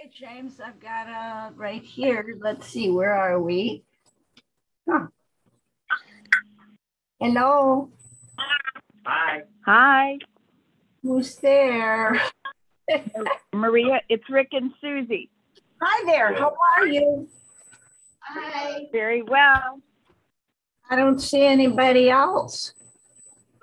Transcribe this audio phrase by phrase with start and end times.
[0.00, 2.36] Okay, James, I've got uh right here.
[2.40, 3.82] Let's see, where are we?
[4.88, 5.06] Huh.
[7.18, 7.90] Hello,
[9.04, 9.42] Hi.
[9.66, 10.18] Hi,
[11.02, 12.20] who's there?
[13.52, 14.00] Maria.
[14.08, 15.30] It's Rick and Susie.
[15.82, 17.28] Hi there, how are you?
[18.20, 18.86] Hi.
[18.92, 19.80] Very well.
[20.88, 22.74] I don't see anybody else.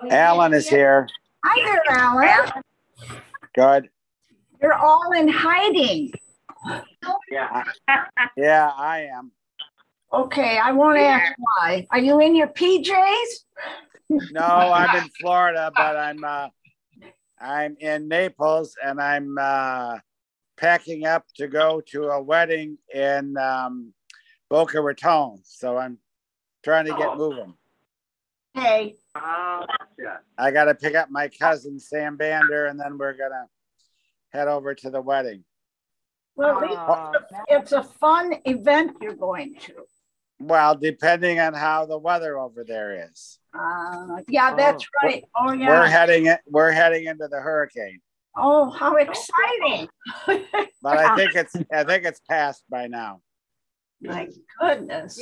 [0.09, 1.07] Alan is here.
[1.43, 2.63] Hi there, Alan.
[3.55, 3.89] Good.
[4.61, 6.11] You're all in hiding.
[7.31, 7.63] Yeah.
[8.35, 9.31] Yeah, I am.
[10.13, 11.87] Okay, I won't ask why.
[11.89, 13.45] Are you in your PJs?
[14.31, 16.49] No, I'm in Florida, but I'm uh
[17.39, 19.97] I'm in Naples and I'm uh
[20.55, 23.93] packing up to go to a wedding in um
[24.49, 25.39] Boca Raton.
[25.43, 25.97] So I'm
[26.63, 27.53] trying to get moving.
[28.53, 28.95] Hey,
[30.37, 33.47] I gotta pick up my cousin Sam Bander and then we're gonna
[34.29, 35.43] head over to the wedding.
[36.37, 37.11] Well, at least Oh,
[37.49, 39.73] it's a fun event you're going to.
[40.39, 43.39] Well, depending on how the weather over there is.
[43.57, 45.23] Uh, yeah, that's right.
[45.35, 45.69] Oh, yeah.
[45.69, 47.99] We're heading it we're heading into the hurricane.
[48.35, 49.89] Oh, how exciting.
[50.83, 53.21] But I think it's I think it's passed by now.
[53.99, 54.29] My
[54.61, 55.19] goodness.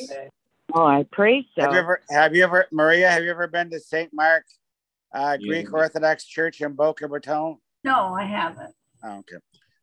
[0.73, 1.61] oh, I pray so.
[1.61, 4.09] Have you ever have you ever Maria, have you ever been to St.
[4.13, 4.43] Mark
[5.13, 5.79] uh, Greek Yeah.
[5.79, 7.57] Orthodox Church in Boca Raton?
[7.85, 8.75] No, I haven't.
[9.01, 9.37] Oh, okay.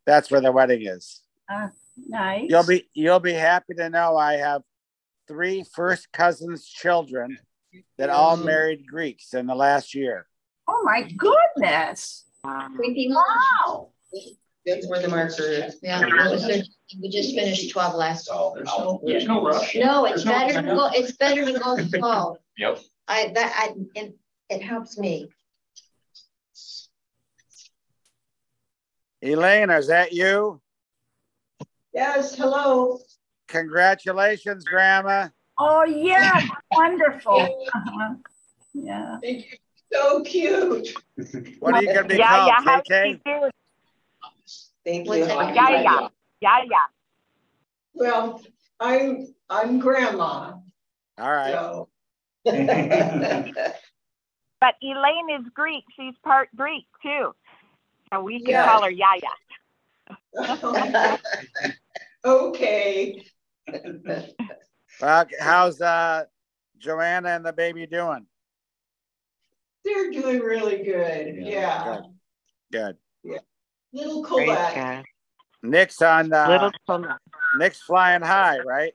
[0.07, 1.21] That's where the wedding is.
[1.51, 1.71] Ah,
[2.09, 2.47] nice.
[2.49, 4.63] You'll be you'll be happy to know I have
[5.29, 7.39] three first cousins children
[7.99, 10.27] that all married Greeks in the last year.
[10.69, 12.25] Oh, my goodness.
[12.45, 13.89] Wow.
[14.67, 15.79] That's where the marker is.
[15.83, 16.71] Yeah, we just-
[17.01, 18.29] we just finished twelve last.
[19.07, 19.75] There's no rush.
[19.77, 22.37] No, it's There's no- better to go, it's better to go slow.
[22.59, 22.81] Yep.
[23.09, 24.15] I, that, I, it,
[24.51, 25.27] it helps me.
[29.23, 30.61] Elaine, is that you?
[31.95, 32.99] Yes, hello.
[33.49, 35.29] Congratulations, Grandma.
[35.59, 36.41] Oh, yeah,
[36.71, 37.67] wonderful.
[37.75, 38.15] Uh-huh.
[38.75, 39.19] Yeah.
[39.23, 39.59] Thank you.
[39.93, 40.95] So cute.
[41.61, 42.55] What are you gonna be Yeah, yeah.
[42.55, 42.85] How called?
[42.89, 43.23] do you KK?
[43.43, 43.51] do?
[44.83, 45.15] Thank you.
[45.27, 46.09] Yeah, yeah.
[46.41, 46.87] Yeah, yeah.
[47.93, 48.41] Well,
[48.81, 50.55] I'm, I'm grandma,
[51.19, 51.53] All right.
[51.53, 51.89] so.
[54.63, 55.85] But Elaine is Greek.
[55.97, 57.35] She's part Greek too.
[58.13, 58.67] So we can Yeah.
[58.67, 59.21] call her Yaya.
[62.25, 63.21] Okay,
[65.01, 66.25] Well, how's uh
[66.79, 68.27] Joanna and the baby doing?
[69.85, 72.03] they're doing really good, yeah.
[72.71, 72.97] Good.
[73.25, 73.39] Yeah.
[73.93, 75.05] Little Praise Colette, God.
[75.65, 77.19] Nick's on uh, Little Sola.
[77.59, 78.93] Nick's flying high, right?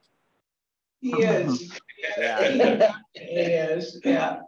[1.02, 1.78] he is.
[2.18, 2.94] Yeah.
[3.14, 4.40] He is, yeah.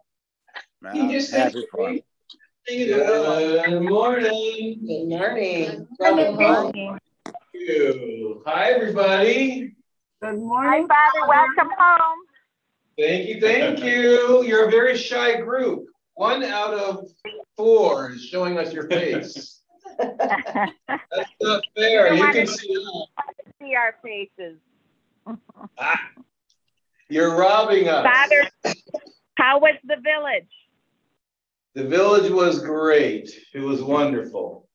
[0.81, 1.95] Well, He just happy thinks for him.
[1.95, 2.03] Sing in the willow.
[2.69, 4.79] Good morning.
[4.85, 5.87] Good morning.
[5.97, 6.99] Good morning.
[7.25, 8.43] Thank you.
[8.45, 9.75] Hi, everybody.
[10.21, 10.87] Good Hi, morning.
[10.87, 11.27] Father.
[11.27, 12.19] Welcome home.
[12.99, 14.43] Thank you, thank you.
[14.43, 15.87] You're a very shy group.
[16.13, 17.07] One out of
[17.57, 19.61] four is showing us your face.
[19.97, 20.71] That's
[21.41, 22.13] not fair.
[22.13, 23.07] You can see us.
[23.59, 24.59] See our faces.
[25.79, 25.99] Ah,
[27.09, 28.05] you're robbing us.
[28.05, 28.75] Father,
[29.35, 30.45] how was the village?
[31.79, 33.29] The village was great.
[33.53, 34.67] It was wonderful.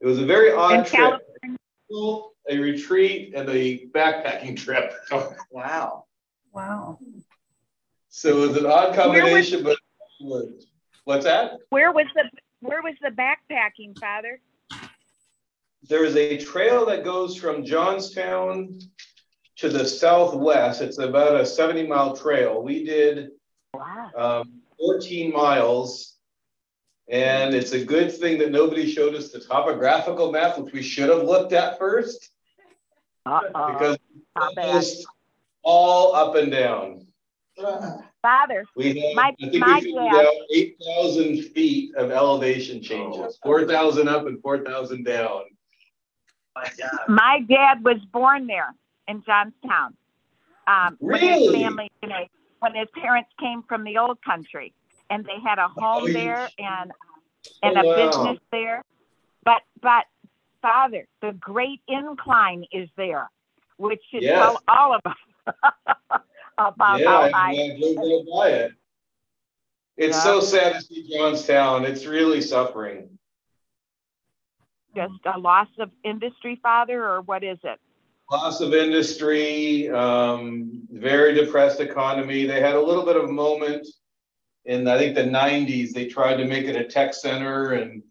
[0.00, 1.20] It was a very odd trip.
[1.42, 2.30] California?
[2.48, 4.94] A retreat and a backpacking trip.
[5.50, 6.06] Wow.
[6.54, 6.98] Wow.
[8.08, 9.76] So it was an odd combination, but
[11.04, 11.58] what's that?
[11.68, 14.40] Where was the where was the backpacking, Father?
[15.86, 18.78] There is a trail that goes from Johnstown
[19.56, 20.80] to the southwest.
[20.80, 22.62] It's about a 70 mile trail.
[22.62, 23.32] We did
[23.74, 24.10] Wow.
[24.16, 26.16] um, 14 miles.
[27.10, 31.10] And it's a good thing that nobody showed us the topographical map, which we should
[31.10, 32.30] have looked at first
[33.26, 33.72] Uh-oh.
[33.72, 33.98] because
[34.36, 34.76] Not bad.
[34.76, 35.04] it's
[35.62, 37.06] all up and down.
[38.22, 42.82] Father, We had, My- I think my we figured dad- out 8,000 feet of elevation
[42.82, 45.42] changes, 4,000 up and 4,000 down.
[47.08, 48.74] my dad was born there
[49.08, 49.94] in Johnstown.
[50.66, 51.62] Um, when his Really?
[51.62, 52.24] family, you know,
[52.64, 54.72] when his parents came from the old country,
[55.10, 57.94] and they had a home Oh, there and oh, and Oh, a wow.
[57.94, 58.82] business there.
[59.44, 60.04] But but
[60.62, 63.30] Father, the Great Incline is there,
[63.76, 64.38] which should Yes.
[64.38, 65.54] tell all of us
[66.58, 67.52] about yeah, how high.
[67.52, 68.72] I drove right it.
[69.98, 70.22] It's Yeah.
[70.22, 71.84] so sad to see Johnstown.
[71.84, 73.18] It's really suffering.
[74.96, 77.78] Just a loss of industry, Father, or what is it?
[78.30, 82.46] Loss of industry, um, very depressed economy.
[82.46, 83.86] They had a little bit of moment
[84.64, 85.92] in I think the 90s.
[85.92, 88.02] They tried to make it a tech center and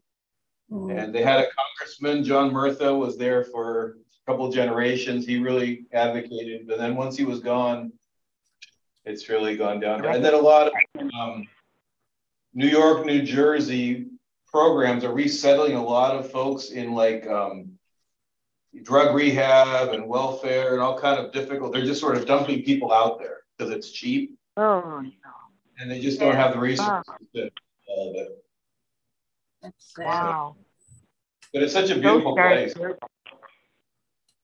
[0.71, 0.97] Mm.
[0.97, 5.25] and they had a congressman, John Murtha, was there for a couple of generations.
[5.25, 7.91] He really advocated, but then once he was gone,
[9.05, 10.03] it's really gone down.
[10.03, 10.73] And then a lot of
[11.19, 11.47] um,
[12.53, 14.07] New York, New Jersey
[14.47, 17.73] programs are resettling a lot of folks in like um,
[18.81, 21.71] drug rehab and welfare and all kind of difficult.
[21.73, 25.09] They're just sort of dumping people out there because it's cheap Oh, no.
[25.79, 27.49] and they just don't have the resources to
[27.87, 28.43] all of it.
[29.61, 30.05] That's sad.
[30.05, 30.55] Wow.
[31.53, 32.97] But it's such a beautiful guys- place.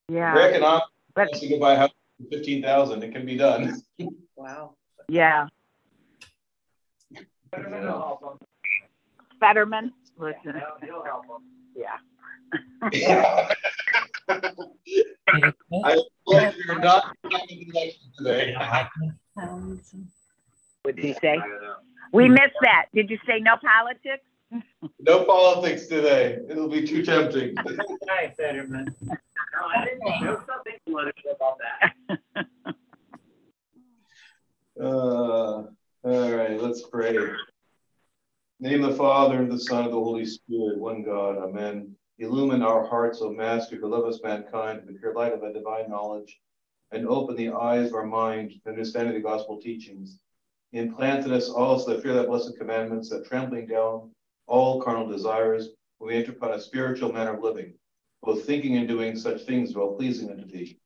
[0.07, 0.33] Yeah.
[0.33, 0.83] For economic,
[1.15, 3.81] But wants to go buy a house for fifteen thousand, it can be done.
[4.35, 4.75] Wow.
[5.09, 5.47] yeah.
[9.41, 10.61] Fetterman, listen.
[11.75, 11.97] Yeah.
[14.29, 15.95] I
[16.25, 18.55] hope you're not having an election today.
[19.37, 19.93] Sounds-
[20.83, 21.39] What did you say?
[22.13, 22.85] We missed that.
[22.93, 24.23] Did you say no politics?
[24.99, 26.39] No politics today.
[26.49, 27.55] It'll be too tempting.
[28.09, 28.95] Hi, Fetterman.
[29.01, 29.15] No,
[29.75, 30.41] I didn't know.
[30.47, 32.45] Something political about that.
[34.81, 35.63] Uh,
[36.03, 37.17] all right, let's pray.
[38.61, 41.95] Name the Father and the Son and the Holy Spirit, one God, amen.
[42.21, 45.53] Illumine our hearts, O Master, who love us mankind, with the pure light of thy
[45.53, 46.37] divine knowledge,
[46.91, 50.19] and open the eyes of our mind to understanding the gospel teachings.
[50.73, 54.11] Implant in us also the fear of thy blessed commandments, that trampling down
[54.47, 55.69] all carnal desires,
[56.01, 57.73] we enter upon a spiritual manner of living,
[58.21, 60.77] both thinking and doing such things well pleasing unto thee.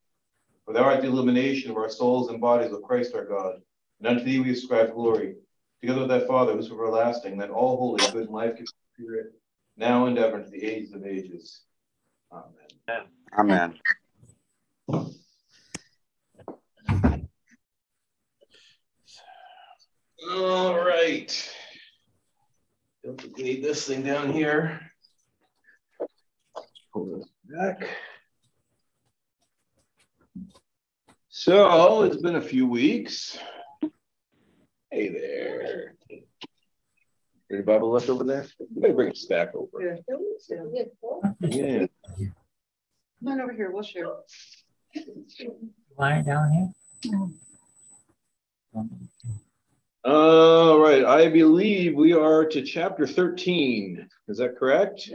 [0.65, 3.55] For thou art the illumination of our souls and bodies of Christ our God.
[3.99, 5.37] And unto thee we ascribe glory,
[5.81, 9.33] together with thy Father, who's everlasting, that all holy, good, and life-giving Spirit,
[9.77, 11.61] now and ever, to the ages of ages.
[12.31, 13.07] Amen.
[13.37, 13.79] Amen.
[20.31, 21.53] All right.
[23.03, 24.79] Don't think we need this thing down here.
[26.93, 27.89] Pull this back.
[31.29, 33.37] So it's been a few weeks.
[34.91, 35.95] Hey there.
[37.53, 38.47] Your Bible left over there?
[38.73, 40.01] Maybe bring a stack over.
[41.41, 41.85] Yeah.
[43.19, 44.07] Come on over here, we'll share.
[45.97, 46.69] Lying down here?
[50.03, 54.09] All right, I believe we are to chapter thirteen.
[54.27, 55.09] Is that correct?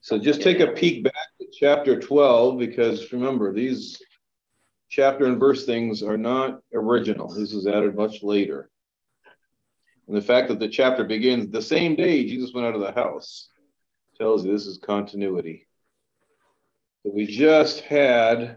[0.00, 4.00] So just take a peek back to chapter twelve, because remember, these
[4.88, 7.28] chapter and verse things are not original.
[7.28, 8.70] This was added much later.
[10.08, 12.92] And the fact that the chapter begins the same day Jesus went out of the
[12.92, 13.50] house
[14.16, 15.68] tells you this is continuity.
[17.02, 18.56] So we just had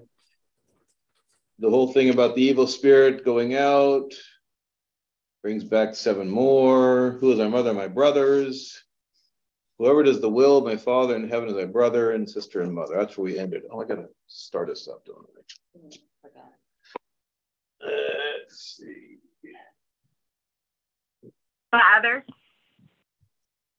[1.60, 4.14] the whole thing about the evil spirit going out
[5.42, 7.18] brings back seven more.
[7.20, 7.74] Who is our mother?
[7.74, 8.84] My brothers.
[9.78, 12.74] Whoever does the will of my father in heaven is my brother and sister and
[12.74, 12.96] mother.
[12.98, 13.64] That's where we ended.
[13.72, 15.42] Oh, I gotta start us up, don't I?
[17.84, 19.21] Let's see.
[21.72, 22.26] Father.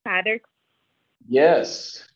[0.05, 0.41] Father,
[1.29, 2.09] Yes.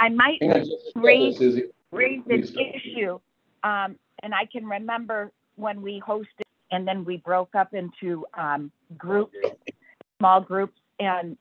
[0.00, 1.64] I might Hang on just a second, Raise- Susie.
[1.90, 3.18] raise an Please issue.
[3.62, 8.70] Um, and I can remember when we hosted and then we broke up into um,
[8.96, 9.36] groups,
[10.18, 10.78] small groups.
[10.98, 11.36] And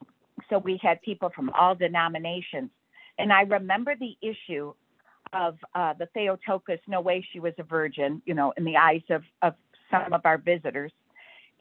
[0.50, 2.70] so we had people from all denominations.
[3.18, 4.74] And I remember the issue
[5.34, 9.02] of uh, the Theotokos, no way she was a virgin, you know, in the eyes
[9.10, 9.56] of, of
[9.90, 10.92] some of our visitors.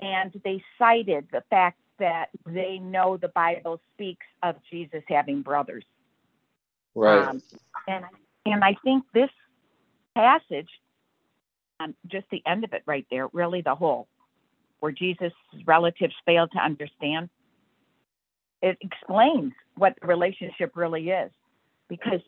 [0.00, 5.84] And they cited the fact that they know the Bible speaks of Jesus having brothers.
[6.94, 7.28] Right.
[7.28, 7.42] Um,
[7.86, 8.04] and
[8.46, 9.30] and I think this
[10.16, 10.68] passage,
[11.80, 14.08] um, just the end of it right there, really the whole,
[14.80, 15.32] where Jesus'
[15.64, 17.30] relatives failed to understand,
[18.60, 21.30] it explains what the relationship really is,
[21.88, 22.20] because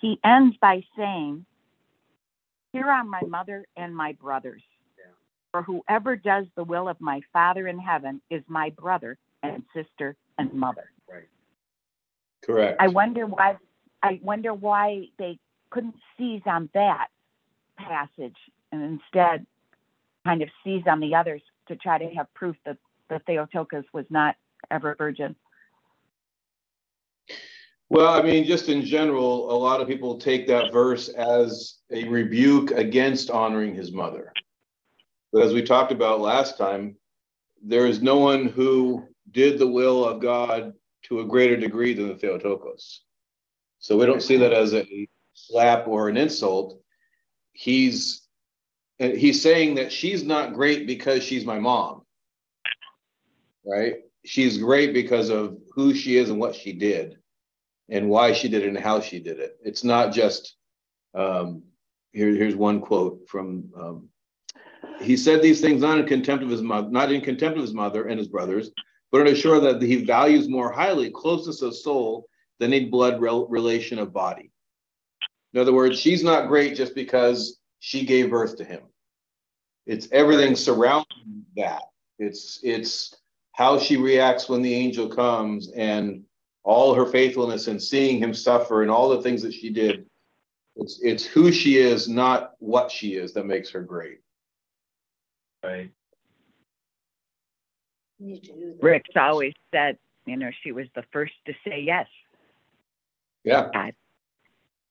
[0.00, 1.44] he ends by saying,
[2.72, 4.62] "Here are my mother and my brothers."
[5.52, 10.16] For whoever does the will of my Father in heaven is my brother and sister
[10.38, 10.90] and mother.
[11.10, 11.28] Right.
[12.44, 12.76] Correct.
[12.80, 13.56] I wonder why
[14.02, 15.38] I wonder why they
[15.70, 17.08] couldn't seize on that
[17.76, 18.36] passage
[18.72, 19.46] and instead
[20.24, 22.76] kind of seize on the others to try to have proof that
[23.08, 24.36] the Theotokos was not
[24.70, 25.34] ever virgin.
[27.90, 32.04] Well, I mean, just in general, a lot of people take that verse as a
[32.04, 34.32] rebuke against honoring his mother.
[35.32, 36.96] But as we talked about last time,
[37.62, 40.72] there is no one who did the will of God
[41.04, 43.02] to a greater degree than the Theotokos.
[43.78, 46.80] So we don't see that as a slap or an insult.
[47.52, 48.26] He's
[48.98, 52.02] he's saying that she's not great because she's my mom.
[53.64, 53.96] Right?
[54.24, 57.18] She's great because of who she is and what she did
[57.88, 59.56] and why she did it and how she did it.
[59.62, 60.56] It's not just
[61.14, 61.62] um
[62.12, 64.08] here, here's one quote from um,
[65.00, 67.74] he said these things not in contempt of his mother, not in contempt of his
[67.74, 68.70] mother and his brothers,
[69.10, 73.46] but to assure that he values more highly closeness of soul than a blood rel-
[73.48, 74.50] relation of body.
[75.54, 78.82] In other words, she's not great just because she gave birth to him.
[79.86, 81.82] It's everything surrounding that.
[82.18, 83.14] It's it's
[83.52, 86.24] how she reacts when the angel comes and
[86.62, 90.04] all her faithfulness and seeing him suffer and all the things that she did.
[90.76, 94.18] It's it's who she is, not what she is, that makes her great.
[95.64, 95.90] Right.
[98.20, 98.76] Need to.
[98.80, 102.06] Rick's always said, you know, she was the first to say yes.
[103.44, 103.68] Yeah.
[103.72, 103.94] God.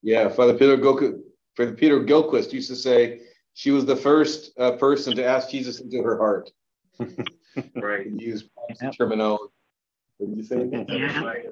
[0.01, 1.19] Yeah, Father Peter Gillquist,
[1.55, 3.21] Father Peter Gillquist used to say
[3.53, 6.49] she was the first uh, person to ask Jesus into her heart.
[7.75, 8.05] Right.
[8.05, 8.49] He used
[8.81, 8.93] Yep.
[8.95, 9.51] terminology.
[10.17, 10.67] What did you say?
[10.89, 11.43] Yeah.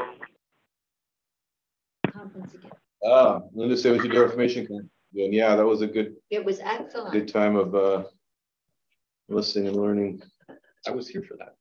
[2.11, 2.71] Conference again.
[3.03, 4.67] Ah, Linda said we should do Reformation.
[4.67, 5.33] Conference again.
[5.33, 7.11] Yeah, that was a good It was excellent.
[7.13, 8.03] good time of uh,
[9.29, 10.21] listening and learning.
[10.87, 11.55] I was here for that.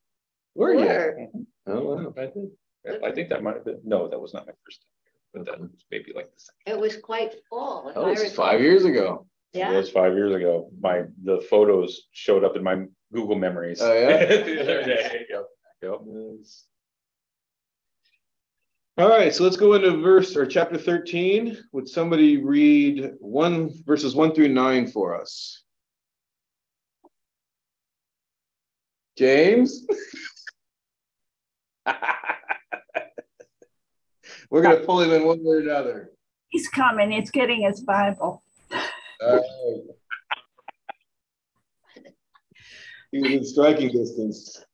[0.54, 0.80] Were you?
[0.86, 1.26] Were.
[1.66, 2.14] Oh wow.
[2.16, 3.02] I did.
[3.02, 5.58] I think that might have been, no, that was not my first time, but that
[5.60, 6.78] was maybe like the second.
[6.78, 7.88] It was quite full.
[7.88, 9.26] if That was five years ago.
[9.54, 10.70] Yeah, it was five years ago.
[10.80, 13.80] My, the photos showed up in my Google memories.
[13.80, 14.18] Oh, yeah?
[14.26, 15.26] The other day.
[15.30, 15.44] Yep.
[15.82, 16.00] Yep.
[16.06, 16.64] Nice.
[18.98, 21.56] All right, so let's go into verse or chapter 13.
[21.72, 25.63] Would somebody read one verses one through nine for us?
[29.16, 29.86] James?
[34.50, 36.10] We're gonna pull him in one way or another.
[36.48, 37.10] He's coming.
[37.10, 38.42] He's getting his Bible.
[39.22, 39.42] All right.
[43.10, 44.64] He was in striking distance.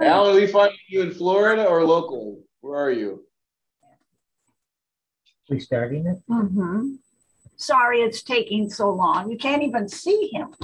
[0.00, 2.42] Alan, are we finding you in Florida or local?
[2.60, 3.24] Where are you?
[5.48, 6.18] We starting it?
[6.28, 6.98] Mhm.
[7.56, 9.30] Sorry it's taking so long.
[9.30, 10.54] You can't even see him.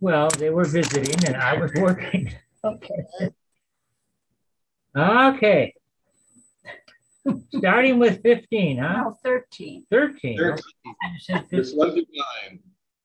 [0.00, 2.32] Well, they were visiting and I was working.
[2.64, 3.30] Okay.
[4.96, 5.74] Okay.
[7.56, 8.92] Starting with fifteen, huh?
[8.92, 9.86] Now 13.
[9.90, 10.38] Thirteen.
[10.38, 10.62] Thirteen.
[10.84, 11.78] You said It's 15.
[11.78, 12.60] one through nine.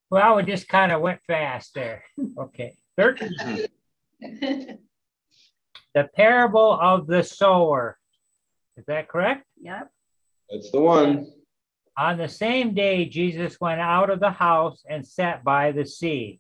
[0.10, 2.04] Well, it just kind of went fast there.
[2.38, 2.76] Okay.
[2.98, 3.32] Thirteen,
[4.20, 4.80] the
[6.16, 7.98] parable of the sower.
[8.78, 9.46] Is that correct?
[9.62, 9.90] Yep.
[10.50, 11.32] That's the one.
[11.98, 16.40] On the same day, Jesus went out of the house and sat by the sea.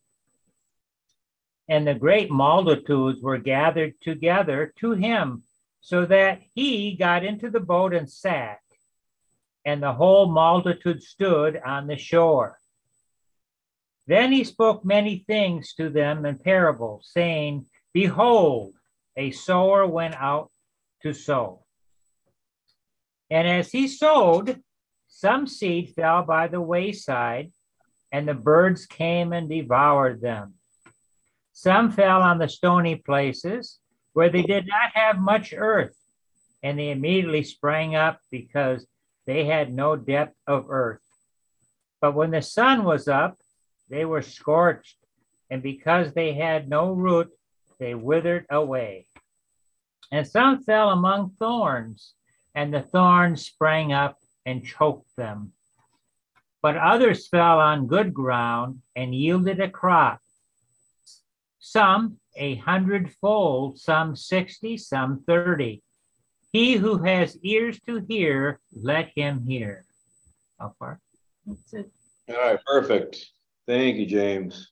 [1.69, 5.43] And the great multitudes were gathered together to him,
[5.81, 8.59] so that he got into the boat and sat,
[9.63, 12.57] and the whole multitude stood on the shore.
[14.07, 18.73] Then he spoke many things to them in parables, saying, Behold,
[19.15, 20.51] a sower went out
[21.03, 21.63] to sow.
[23.29, 24.61] And as he sowed,
[25.07, 27.51] some seed fell by the wayside,
[28.11, 30.55] and the birds came and devoured them.
[31.61, 33.79] Some fell on the stony places
[34.13, 35.97] where they did not have much earth,
[36.63, 38.87] and they immediately sprang up because
[39.25, 41.03] they had no depth of earth.
[41.99, 43.39] But when the sun was up,
[43.89, 44.95] they were scorched,
[45.49, 47.29] and because they had no root,
[47.77, 49.07] they withered away.
[50.13, 52.13] And some fell among thorns,
[52.55, 55.51] and the thorns sprang up and choked them.
[56.61, 60.21] But others fell on good ground and yielded a crop.
[61.59, 65.83] Some a hundredfold, some sixty, some thirty.
[66.51, 69.85] He who has ears to hear, let him hear.
[70.59, 70.99] How far?
[71.45, 71.91] That's it.
[72.29, 73.23] All right, perfect.
[73.67, 74.71] Thank you, James.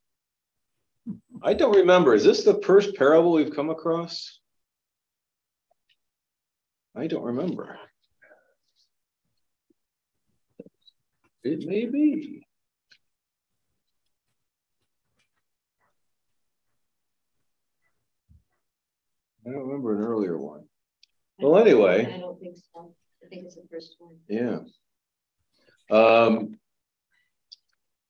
[1.44, 2.14] I don't remember.
[2.16, 4.40] Is this the first parable we've come across?
[6.96, 7.78] I don't remember.
[11.44, 12.47] It may be.
[19.48, 20.64] I don't remember an earlier one.
[21.40, 22.14] Well, anyway.
[22.14, 22.94] I don't think so.
[23.24, 24.16] I think it's the first one.
[24.28, 24.60] Yeah.
[25.90, 26.58] Um,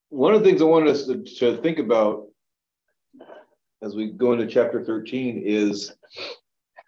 [0.09, 2.27] one of the things I wanted us to, to think about
[3.83, 5.93] as we go into chapter 13 is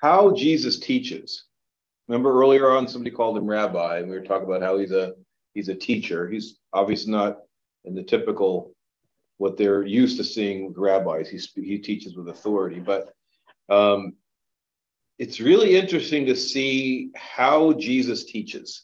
[0.01, 1.45] how Jesus teaches.
[2.07, 5.13] Remember earlier on, somebody called him rabbi, and we were talking about how he's a
[5.53, 6.27] he's a teacher.
[6.27, 7.37] He's obviously not
[7.85, 8.73] in the typical
[9.37, 11.29] what they're used to seeing with rabbis.
[11.29, 13.13] He he teaches with authority, but
[13.69, 14.13] um,
[15.19, 18.83] it's really interesting to see how Jesus teaches.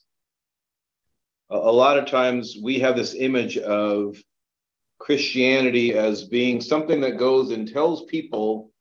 [1.49, 4.21] a, a lot of times we have this image of
[4.99, 8.71] Christianity as being something that goes and tells people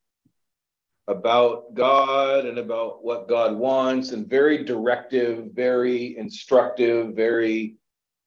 [1.06, 7.76] about God and about what God wants and very directive, very instructive, very,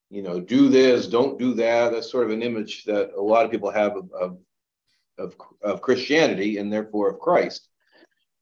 [0.10, 1.92] you know, do this, don't do that.
[1.92, 4.38] That's sort of an image that a lot of people have of, of,
[5.18, 7.67] of, of Christianity and therefore of Christ.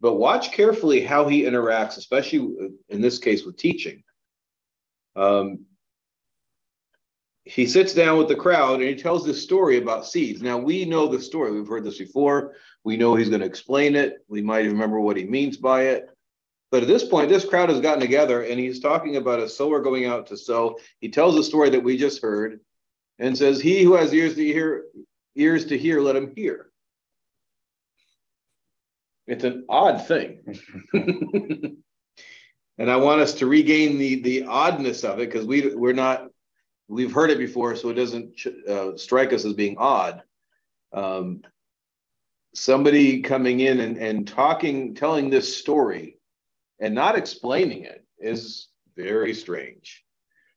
[0.05, 4.03] But watch carefully how he interacts, especially in this case with teaching.
[5.15, 5.65] Um,
[7.43, 10.43] he sits down with the crowd and he tells this story about seeds.
[10.43, 11.53] Now we know the story.
[11.53, 12.53] We've heard this before.
[12.83, 14.23] We know he's going to explain it.
[14.27, 16.07] We might remember what he means by it.
[16.69, 19.79] But at this point, this crowd has gotten together and he's talking about a sower
[19.79, 20.77] going out to sow.
[20.99, 22.59] He tells the story that we just heard
[23.17, 24.83] and says, He who has ears to hear,
[25.33, 26.69] ears to hear, let him hear.
[29.27, 30.41] It's an odd thing.
[32.77, 36.29] and I want us to regain the the oddness of it because we we're not
[36.87, 40.21] we've heard it before, so it doesn't uh, strike us as being odd.
[40.93, 41.41] Um,
[42.53, 46.17] somebody coming in and, and talking, telling this story
[46.79, 50.03] and not explaining it is very strange.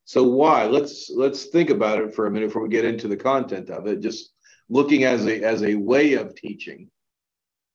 [0.04, 0.64] So why?
[0.66, 3.86] Let's let's think about it for a minute before we get into the content of
[3.86, 4.00] it.
[4.00, 4.32] Just
[4.70, 6.90] looking as a as a way of teaching.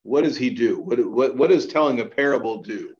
[0.03, 0.79] What does he do?
[0.79, 2.93] What what what does telling a parable do?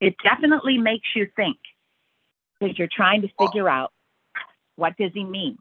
[0.00, 1.58] It definitely makes you think
[2.58, 3.82] because you're trying to figure ah.
[3.82, 3.92] out
[4.76, 5.58] what does he mean.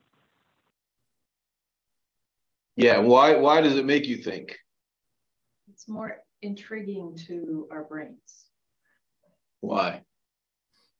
[2.75, 4.57] Yeah, why why does it make you think?
[5.69, 8.45] It's more intriguing to our brains
[9.61, 10.03] Why?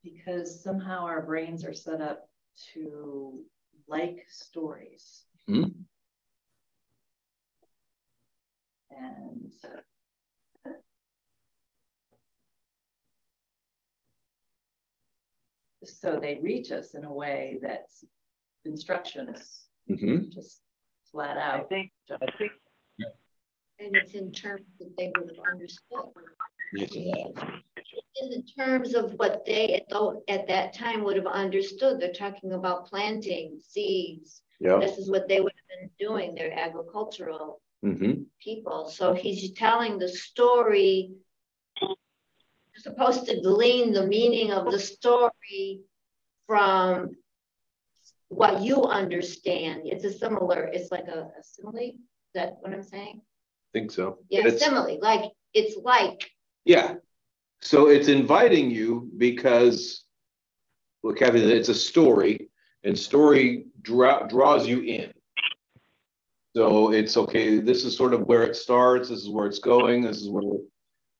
[0.03, 2.27] Because somehow our brains are set up
[2.73, 3.43] to
[3.87, 5.23] like stories.
[5.47, 5.63] Hmm.
[8.91, 9.51] And
[15.83, 18.03] so they reach us in a way that's
[18.65, 20.29] instructions, Mm-hmm.
[20.31, 20.61] just
[21.11, 21.69] flat I out.
[21.69, 22.51] think, I think
[23.79, 26.11] And it's in terms that they would have understood.
[26.73, 27.31] Yes,
[28.21, 29.85] In the terms of what they
[30.27, 34.41] at, that time would have understood, they're talking about planting seeds.
[34.59, 34.77] Yeah.
[34.79, 38.23] This is what they would have been doing, they're agricultural Mm-hmm.
[38.43, 38.89] people.
[38.89, 41.11] So he's telling the story.
[42.75, 45.81] Supposed to glean the meaning of the story
[46.47, 47.11] from
[48.29, 49.81] what you understand.
[49.85, 51.77] It's a similar, it's like a, a simile.
[51.79, 51.95] Is
[52.35, 53.21] that what I'm saying?
[53.73, 54.19] Think so.
[54.29, 56.31] Yeah, It's- simile, like, it's like,
[56.65, 56.95] Yeah.
[57.61, 60.05] So it's inviting you because,
[61.03, 62.49] well, Kathy, it's a story,
[62.83, 65.13] and story draw, draws you in.
[66.55, 67.59] So it's okay.
[67.59, 69.09] This is sort of where it starts.
[69.09, 70.01] This is where it's going.
[70.01, 70.59] This is where.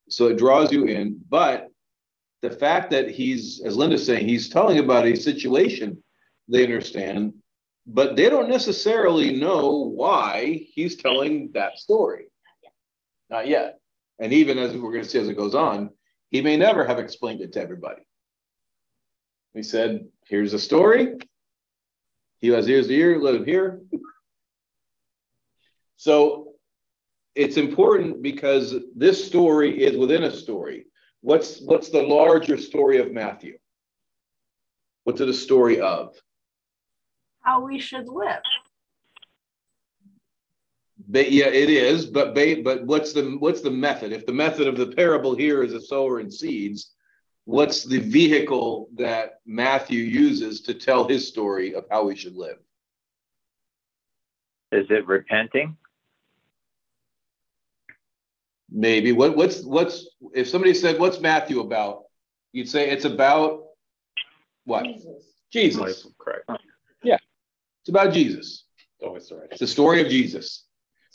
[0.10, 1.20] So it draws you in.
[1.30, 1.68] But
[2.42, 6.02] the fact that he's, as Linda's saying, he's telling about a situation
[6.48, 7.34] they understand,
[7.86, 12.26] but they don't necessarily know why he's telling that story.
[13.30, 13.80] Not yet.
[14.20, 15.92] And even as we're going to see as it goes on,
[16.30, 18.02] he may never have explained it to everybody.
[19.54, 21.16] He said, Here's a story.
[22.40, 23.82] He has ears to hear, let him hear.
[25.98, 26.54] So
[27.36, 30.86] it's important because this story is within a story.
[31.22, 33.58] What's what's the larger story of Matthew?
[35.04, 36.16] What's it a story of?
[37.42, 38.42] How we should live.
[41.10, 44.12] Ba- yeah, it is, but ba- but what's the what's the method?
[44.12, 46.92] If the method of the parable here is a sower and seeds,
[47.46, 52.58] what's the vehicle that Matthew uses to tell his story of how we should live?
[54.72, 55.76] is it repenting?
[58.72, 62.04] Maybe what what's what's if somebody said what's Matthew about?
[62.52, 63.64] You'd say it's about
[64.66, 64.84] what?
[64.86, 65.24] Jesus.
[65.52, 66.08] Jesus.
[66.20, 66.50] Correct.
[67.04, 67.18] Yeah
[67.82, 68.66] it's about Jesus.
[69.02, 69.48] Always the right.
[69.50, 70.66] It's the story of Jesus.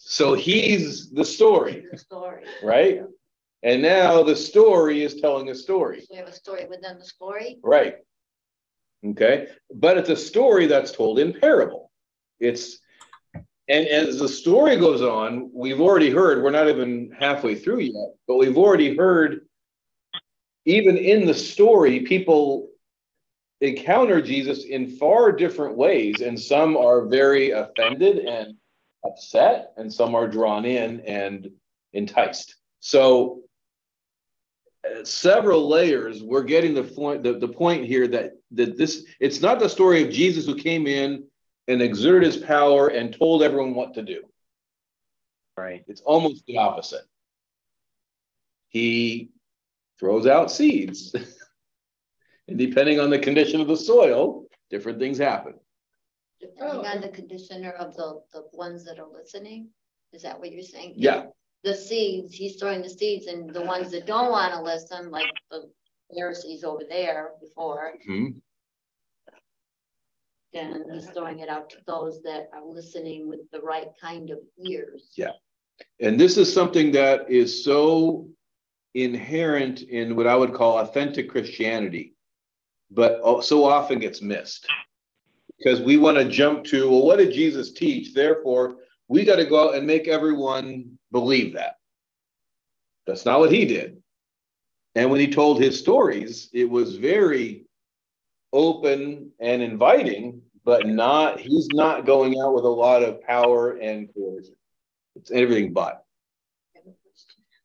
[0.06, 2.44] So he's the story, The story.
[2.62, 3.02] right?
[3.62, 6.00] And now the story is telling a story.
[6.00, 7.58] So we have a story within the story.
[7.62, 7.96] Right.
[9.04, 9.48] Okay.
[9.74, 11.90] But it's a story that's told in parable.
[12.38, 12.78] It's,
[13.68, 18.14] and as the story goes on, we've already heard, we're not even halfway through yet,
[18.28, 19.46] but we've already heard,
[20.66, 22.68] even in the story, people
[23.62, 26.20] encounter Jesus in far different ways.
[26.20, 28.54] And some are very offended and
[29.04, 31.50] upset, and some are drawn in and
[31.92, 32.56] enticed.
[32.80, 33.40] So,
[35.02, 39.58] several layers we're getting the point the, the point here that that this it's not
[39.58, 41.24] the story of jesus who came in
[41.68, 44.20] and exerted his power and told everyone what to do
[45.56, 45.84] Right.
[45.86, 47.04] It's almost the opposite.
[48.68, 49.30] He
[50.00, 51.14] throws out seeds.
[52.48, 55.54] and depending on the condition of the soil, different things happen.
[56.44, 59.68] Depending on the conditioner of the, the ones that are listening?
[60.12, 60.94] Is that what you're saying?
[60.96, 61.26] Yeah.
[61.62, 65.26] The seeds, he's throwing the seeds and the ones that don't want to listen, like
[65.50, 65.70] the
[66.14, 68.26] Pharisees over there before, Hmm.
[70.52, 74.38] then he's throwing it out to those that are listening with the right kind of
[74.64, 75.12] ears.
[75.16, 75.32] Yeah.
[76.00, 78.28] And this is something that is so
[78.94, 82.14] inherent in what I would call authentic Christianity,
[82.90, 84.68] but so often gets missed.
[85.64, 88.12] Because we want to jump to, well, what did Jesus teach?
[88.12, 88.76] Therefore,
[89.08, 91.76] we got to go out and make everyone believe that.
[93.06, 94.02] That's not what he did.
[94.94, 97.64] And when he told his stories, it was very
[98.52, 104.12] open and inviting, but not, he's not going out with a lot of power and
[104.14, 104.56] coercion.
[105.16, 106.04] It's everything but.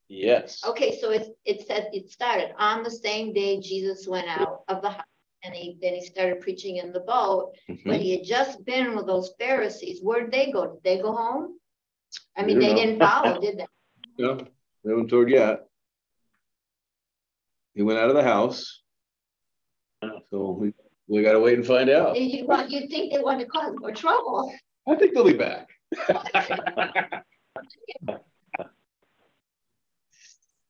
[0.07, 0.63] Yes.
[0.65, 4.81] Okay, so it, it said, it started on the same day Jesus went out of
[4.81, 5.03] the house.
[5.43, 7.99] And he, then he started preaching in the boat, but Mhm.
[8.01, 10.01] he had just been with those Pharisees.
[10.01, 10.73] Where'd they go?
[10.73, 11.57] Did they go home?
[12.35, 12.75] I mean, they know.
[12.75, 13.65] didn't follow, did they?
[14.17, 14.35] No,
[14.83, 15.65] they haven't toured yet.
[17.73, 18.81] He went out of the house.
[20.29, 20.73] So we,
[21.07, 22.19] we gotta wait and find out.
[22.19, 24.53] You, well, you'd think they want to cause more trouble.
[24.87, 25.67] I think they'll be back.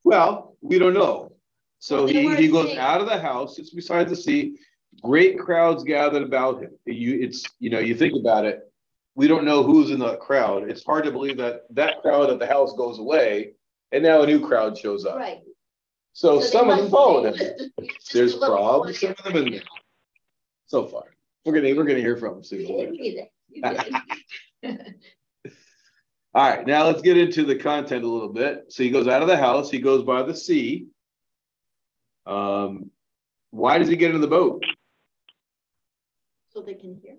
[0.04, 1.34] Well, we don't know.
[1.80, 4.58] So he, he goes out of the house, it's beside the sea,
[5.02, 6.72] great crowds gathered about him.
[6.86, 8.70] You, it's, you know, you think about it,
[9.16, 10.70] we don't know who's in the crowd.
[10.70, 13.54] It's hard to believe that that crowd at the house goes away
[13.92, 15.18] and now a new crowd shows up.
[15.18, 15.42] Right.
[16.14, 17.72] So they some of them followed him.
[18.14, 19.62] There's probably some of them in there.
[20.68, 21.04] So far,
[21.46, 22.62] we're gonna, we're gonna hear from them soon.
[22.62, 23.32] You didn't read it.
[23.50, 23.62] You
[24.64, 24.96] did.
[26.36, 28.66] All right, now let's get into the content a little bit.
[28.70, 30.88] So he goes out of the house, he goes by the sea.
[32.26, 32.92] Um,
[33.52, 34.64] why does he get in the boat?
[36.50, 37.16] So they can hear.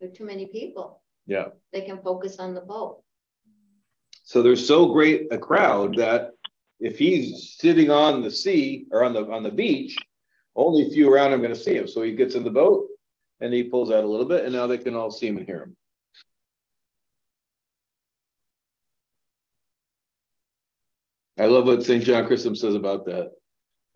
[0.00, 1.02] There are too many people.
[1.26, 1.46] Yeah.
[1.72, 3.02] They can focus on the boat.
[4.24, 6.32] So there's so great a crowd that
[6.80, 9.96] if he's sitting on the sea or on the on the beach,
[10.54, 11.86] only a few around him are gonna see him.
[11.86, 12.88] So he gets in the boat
[13.40, 15.46] and he pulls out a little bit, and now they can all see him and
[15.46, 15.76] hear him.
[21.38, 22.02] I love what St.
[22.02, 23.32] John Chrysostom says about that.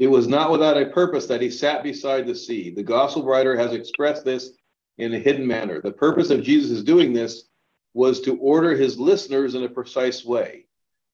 [0.01, 2.71] It was not without a purpose that he sat beside the sea.
[2.71, 4.53] The gospel writer has expressed this
[4.97, 5.83] in a hidden manner.
[5.83, 7.51] The purpose of Jesus doing this
[7.93, 10.65] was to order his listeners in a precise way.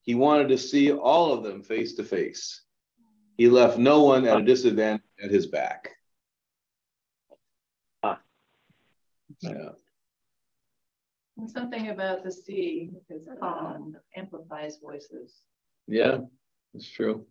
[0.03, 2.63] He wanted to see all of them face to face.
[3.37, 5.91] He left no one at a disadvantage at his back.
[9.41, 9.71] Yeah.
[11.49, 15.43] Something about the sea is calm, amplifies voices.
[15.89, 16.19] Yeah,
[16.73, 17.27] it's true.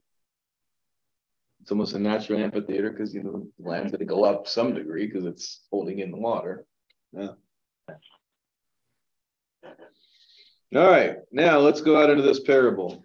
[1.65, 4.75] It's almost a natural amphitheater because you know the land's going to go up some
[4.75, 6.67] degree because it's holding in the water.
[7.11, 7.29] Yeah.
[10.75, 13.03] All right, now let's go out into this parable.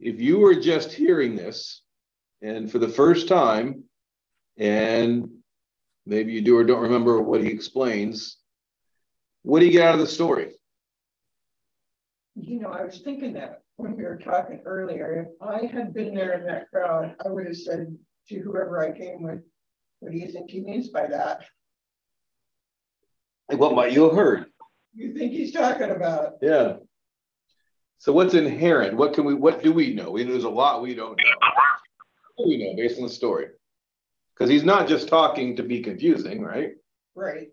[0.00, 1.82] If you were just hearing this
[2.42, 3.84] and for the first time,
[4.58, 5.28] and
[6.04, 8.38] maybe you do or don't remember what he explains,
[9.44, 10.50] what do you get out of the story?
[12.38, 16.14] You know, I was thinking that when we were talking earlier, if I had been
[16.14, 17.96] there in that crowd, I would have said
[18.28, 19.40] to whoever I came with,
[20.00, 21.44] what do you think he means by that?
[23.48, 24.46] What might you have heard?
[24.94, 26.34] You think he's talking about?
[26.42, 26.76] Yeah.
[27.98, 28.96] So what's inherent?
[28.96, 29.34] What can we?
[29.34, 30.10] What do we know?
[30.10, 31.48] We, there's a lot we don't know.
[32.34, 33.46] What do we know based on the story?
[34.34, 36.72] Because he's not just talking to be confusing, right?
[37.14, 37.48] Right.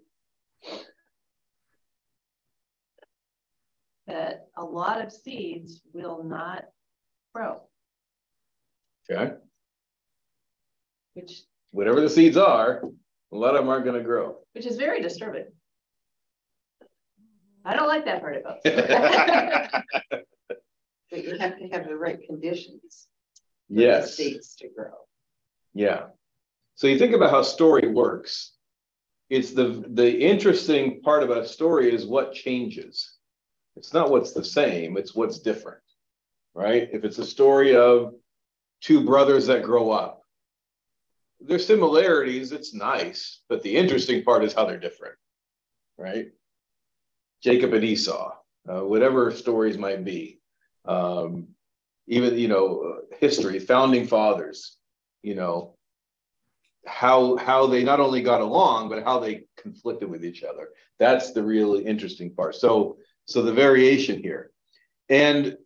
[4.07, 6.65] That a lot of seeds will not
[7.33, 7.61] grow,
[9.09, 9.33] Okay.
[11.13, 12.83] which, Whatever the seeds are,
[13.31, 14.37] a lot of them aren't going to grow.
[14.53, 15.45] which is very disturbing.
[17.65, 19.83] I don't like that part about it.
[21.11, 23.07] But you have to have the right conditions.
[23.67, 24.15] for the yes.
[24.15, 24.93] Seeds to grow.
[25.75, 26.07] Yeah.
[26.75, 28.53] So you think about how story works.
[29.29, 33.12] It's the the interesting part about a story is what changes.
[33.75, 35.79] It's not what's the same, it's what's different.
[36.53, 36.89] Right?
[36.91, 38.13] If it's a story of
[38.81, 40.21] two brothers that grow up,
[41.41, 45.15] their similarities, it's nice, but the interesting part is how they're different.
[45.97, 46.27] Right?
[47.41, 48.33] Jacob and Esau,
[48.69, 50.39] uh, whatever stories might be.
[50.85, 51.49] Um,
[52.07, 54.77] even, you know, history, founding fathers,
[55.21, 55.75] you know,
[56.85, 61.31] how how they not only got along but how they conflicted with each other that's
[61.31, 64.51] the really interesting part so so the variation here
[65.09, 65.57] and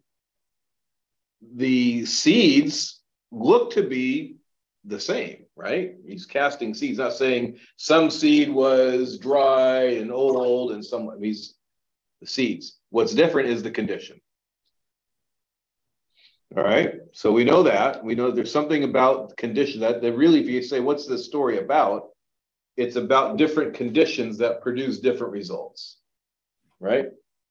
[1.55, 4.37] the seeds look to be
[4.85, 10.83] the same right he's casting seeds not saying some seed was dry and old and
[10.83, 11.55] some he's
[12.21, 14.19] the seeds what's different is the condition
[16.55, 16.95] all right.
[17.11, 18.03] So we know that.
[18.03, 21.59] We know there's something about condition that, that really, if you say, what's this story
[21.59, 22.09] about?
[22.77, 25.97] It's about different conditions that produce different results.
[26.79, 27.07] Right?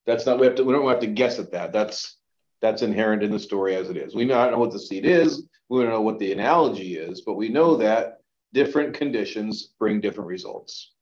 [0.06, 1.72] That's not we have to we don't have to guess at that.
[1.72, 2.16] That's
[2.62, 4.14] that's inherent in the story as it is.
[4.14, 7.34] We don't know what the seed is, we don't know what the analogy is, but
[7.34, 8.18] we know that
[8.52, 10.92] different conditions bring different results.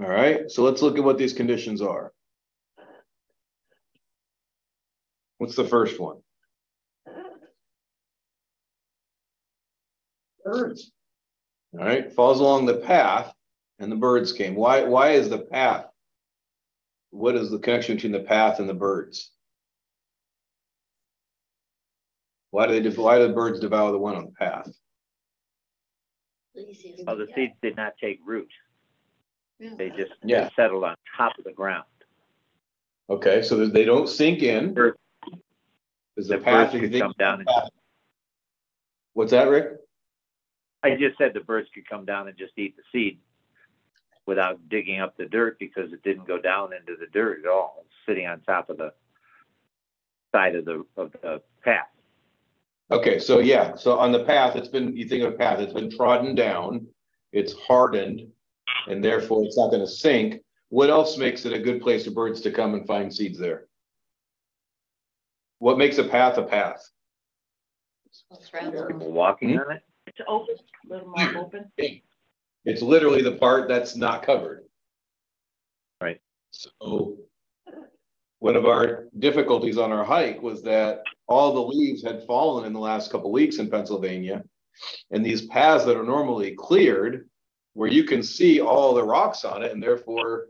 [0.00, 2.12] All right, so let's look at what these conditions are.
[5.38, 6.18] What's the first one?
[10.44, 10.90] Birds.
[11.72, 13.32] All right, falls along the path
[13.78, 14.54] and the birds came.
[14.54, 15.86] Why, why is the path?
[17.14, 19.30] What is the connection between the path and the birds?
[22.50, 24.68] Why do they, why do the birds devour the one on the path?
[27.06, 28.50] Oh, the seeds did not take root.
[29.60, 30.50] They just Yeah.
[30.56, 31.84] settled on top of the ground.
[33.08, 34.70] Okay, so they don't sink in.
[36.16, 37.48] Is the The path, birds could come down and,
[39.12, 39.78] what's that, Rick?
[40.82, 43.20] I just said the birds could come down and just eat the seed
[44.26, 47.84] without digging up the dirt because it didn't go down into the dirt at all.
[48.06, 48.92] Sitting on top of the
[50.32, 51.88] side of the, of the path.
[52.90, 55.72] Okay, so yeah, so on the path, it's been, you think of a path, it's
[55.72, 56.86] been trodden down,
[57.32, 58.26] it's hardened,
[58.88, 60.42] and therefore it's not gonna sink.
[60.68, 63.66] What else makes it a good place for birds to come and find seeds there?
[65.58, 66.82] What makes a path a path?
[68.88, 69.60] People walking hmm?
[69.60, 69.82] on it.
[70.06, 71.70] It's open, a little more open.
[72.64, 74.64] It's literally the part that's not covered.
[76.00, 76.20] Right.
[76.50, 77.18] So
[78.38, 82.72] one of our difficulties on our hike was that all the leaves had fallen in
[82.72, 84.44] the last couple weeks in Pennsylvania.
[85.10, 87.28] And these paths that are normally cleared,
[87.74, 90.48] where you can see all the rocks on it and therefore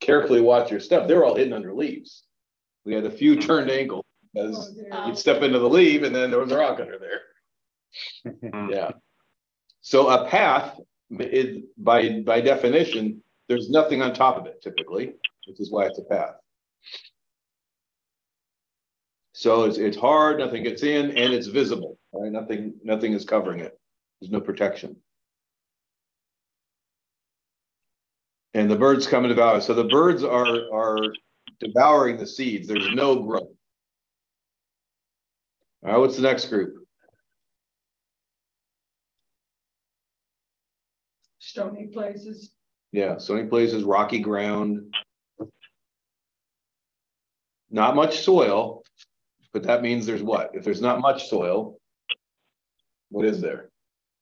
[0.00, 2.24] carefully watch your step, they're all hidden under leaves.
[2.84, 6.30] We had a few turned ankles because oh, you'd step into the leaf and then
[6.30, 7.20] there was a rock under there.
[8.52, 8.70] Hmm.
[8.70, 8.92] Yeah.
[9.82, 10.78] So a path
[11.20, 15.12] is by by definition, there's nothing on top of it typically,
[15.46, 16.34] which is why it's a path.
[19.32, 22.30] So it's it's hard, nothing gets in, and it's visible, right?
[22.30, 23.78] Nothing, nothing is covering it.
[24.20, 24.96] There's no protection.
[28.54, 29.60] And the birds come and devour.
[29.60, 30.98] So the birds are are
[31.60, 32.68] devouring the seeds.
[32.68, 33.48] There's no growth.
[35.84, 36.81] All right, what's the next group?
[41.52, 42.52] Stony places.
[42.92, 44.94] Yeah, stony places, rocky ground.
[47.70, 48.82] Not much soil,
[49.52, 50.52] but that means there's what?
[50.54, 51.78] If there's not much soil,
[53.10, 53.68] what is there?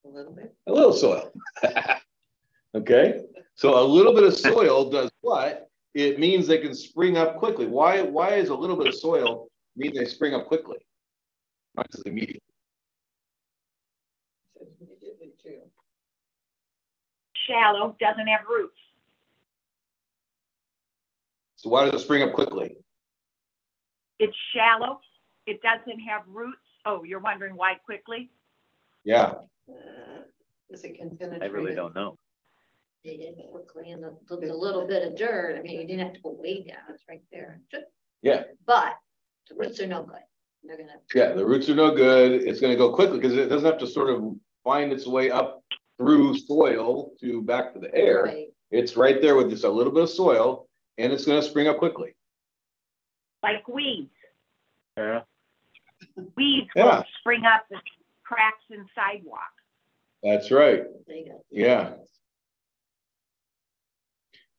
[0.04, 0.52] A little bit.
[0.66, 1.30] A little soil.
[2.74, 3.20] okay,
[3.54, 5.70] so a little bit of soil does what?
[5.94, 7.68] It means they can spring up quickly.
[7.68, 8.02] Why?
[8.02, 10.78] Why is a little bit of soil mean they spring up quickly?
[11.76, 12.49] Mine says immediately.
[17.50, 18.76] Shallow, doesn't have roots.
[21.56, 22.76] So why does it spring up quickly?
[24.18, 25.00] It's shallow.
[25.46, 26.58] It doesn't have roots.
[26.86, 28.30] Oh, you're wondering why quickly?
[29.04, 29.32] Yeah.
[29.68, 30.22] Uh,
[30.70, 31.42] is it can penetrate?
[31.42, 32.16] I really don't know.
[33.04, 35.58] They did quickly in the, the the little bit of dirt.
[35.58, 36.78] I mean, you didn't have to go way down.
[36.90, 37.60] It's right there.
[38.22, 38.42] Yeah.
[38.66, 38.94] But
[39.48, 40.20] the roots are no good.
[40.62, 42.42] They're gonna, Yeah, the roots are no good.
[42.42, 44.22] It's going to go quickly because it doesn't have to sort of
[44.62, 45.59] find its way up
[46.00, 48.22] through soil to back to the air.
[48.24, 48.46] Right.
[48.70, 51.68] It's right there with just a little bit of soil and it's going to spring
[51.68, 52.16] up quickly.
[53.42, 54.08] Like weeds.
[54.96, 55.20] Yeah.
[56.36, 56.96] Weeds Yeah.
[56.98, 57.76] will spring up the
[58.24, 59.44] cracks in sidewalks.
[60.22, 60.84] That's right.
[61.50, 61.92] Yeah.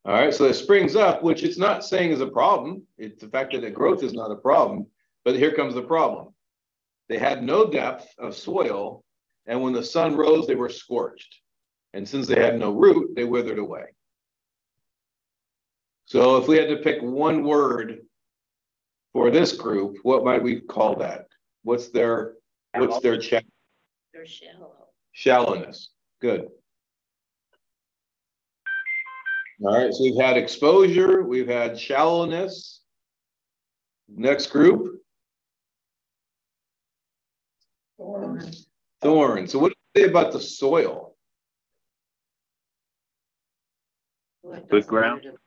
[0.06, 2.84] All right, so it springs up, which it's not saying is a problem.
[2.98, 4.88] It's the fact that the growth is not a problem.
[5.24, 6.34] But here comes the problem.
[7.08, 9.04] They had no depth of soil,
[9.48, 11.40] and when the sun rose, they were scorched.
[11.94, 13.84] And since they had no root, they withered away.
[16.06, 18.00] So if we had to pick one word
[19.14, 21.28] for this group, what might we call that?
[21.64, 22.36] What's their
[22.76, 23.42] what's their cha-
[24.14, 24.88] They're shallow.
[25.12, 25.90] shallowness?
[26.22, 26.50] Good.
[29.64, 32.82] All right, so we've had exposure, we've had shallowness.
[34.10, 35.02] Next group,
[37.98, 38.68] Thorns.
[39.02, 39.52] Thorns.
[39.52, 41.16] So what do you say about the soil?
[44.44, 45.24] Well, Good doesn't ground.
[45.24, 45.38] to-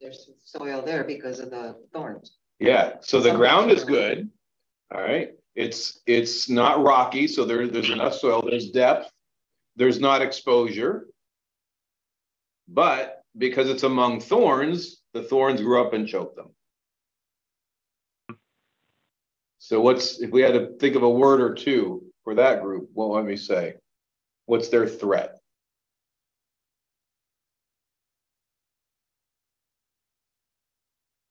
[0.00, 2.36] There's soil there because of the thorns.
[2.58, 4.30] Yeah, so the Some ground is good.
[4.94, 5.30] All right.
[5.54, 9.10] It's it's not rocky, so there, there's enough soil, there's depth,
[9.76, 11.06] there's not exposure.
[12.66, 16.48] But because it's among thorns, the thorns grew up and choked them.
[19.58, 22.88] So what's if we had to think of a word or two for that group,
[22.94, 23.74] what let me say?
[24.46, 25.38] What's their threat?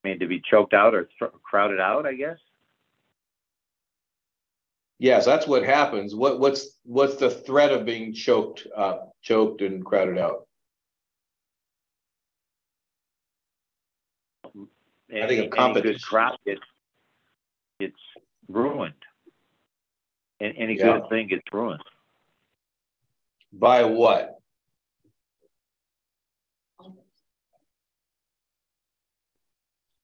[0.04, 1.10] I mean, to be choked out or
[1.44, 2.38] crowded out, I guess.
[5.00, 6.16] Yes, that's what happens.
[6.16, 10.48] What what's what's the threat of being choked up, choked and crowded out?
[14.48, 14.64] Mm-hmm.
[15.12, 15.94] I think of any competition.
[15.94, 16.62] good crop gets
[17.80, 18.00] it's
[18.48, 18.94] ruined.
[20.44, 21.00] And any Yeah.
[21.00, 21.82] good thing gets ruined.
[23.54, 24.42] By what?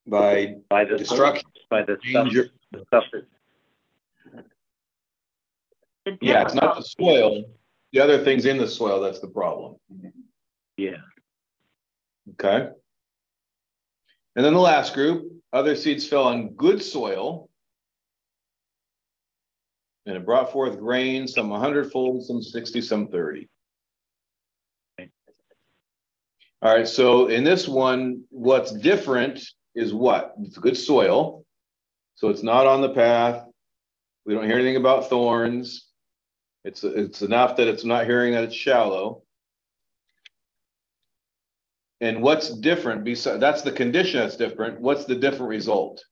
[0.07, 2.31] By By the destruction, by the stuff,
[2.71, 3.27] the stuff that
[6.21, 7.43] Yeah, it's not the soil.
[7.91, 9.77] The other things in the soil, that's the problem.
[10.77, 11.01] yeah.
[12.31, 12.69] Okay.
[14.35, 17.48] And then the last group, other seeds fell on good soil.
[20.09, 23.47] And it brought forth grain, some a hundredfold, some sixty, some thirty.
[26.63, 29.39] All right, so in this one, what's different
[29.75, 30.33] is what?
[30.41, 31.45] It's good soil.
[32.15, 33.45] So it's not on the path.
[34.25, 35.87] We don't hear anything about thorns.
[36.63, 39.21] It's, it's enough that it's not hearing that it's shallow.
[42.01, 44.81] And what's different besides, that's the condition that's different.
[44.81, 46.03] What's the different result?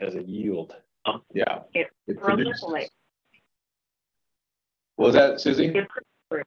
[0.00, 0.72] As a yield.
[1.34, 1.60] Yeah.
[1.74, 2.62] It It produces.
[2.62, 2.88] proliferates.
[4.96, 5.66] Was that, Susie?
[5.66, 5.86] It
[6.30, 6.42] proliferates.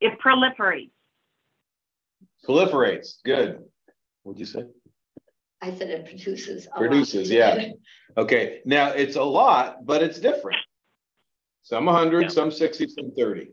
[0.00, 0.90] It proliferates.
[2.46, 3.64] Proliferates, good.
[4.22, 4.64] What'd you say?
[5.62, 6.66] I said it produces.
[6.66, 6.78] a lot.
[6.78, 7.70] Produces, yeah.
[8.16, 10.58] Okay, now it's a lot, but it's different.
[11.62, 12.28] Some hundred, Yeah.
[12.28, 13.48] some sixty, some thirty.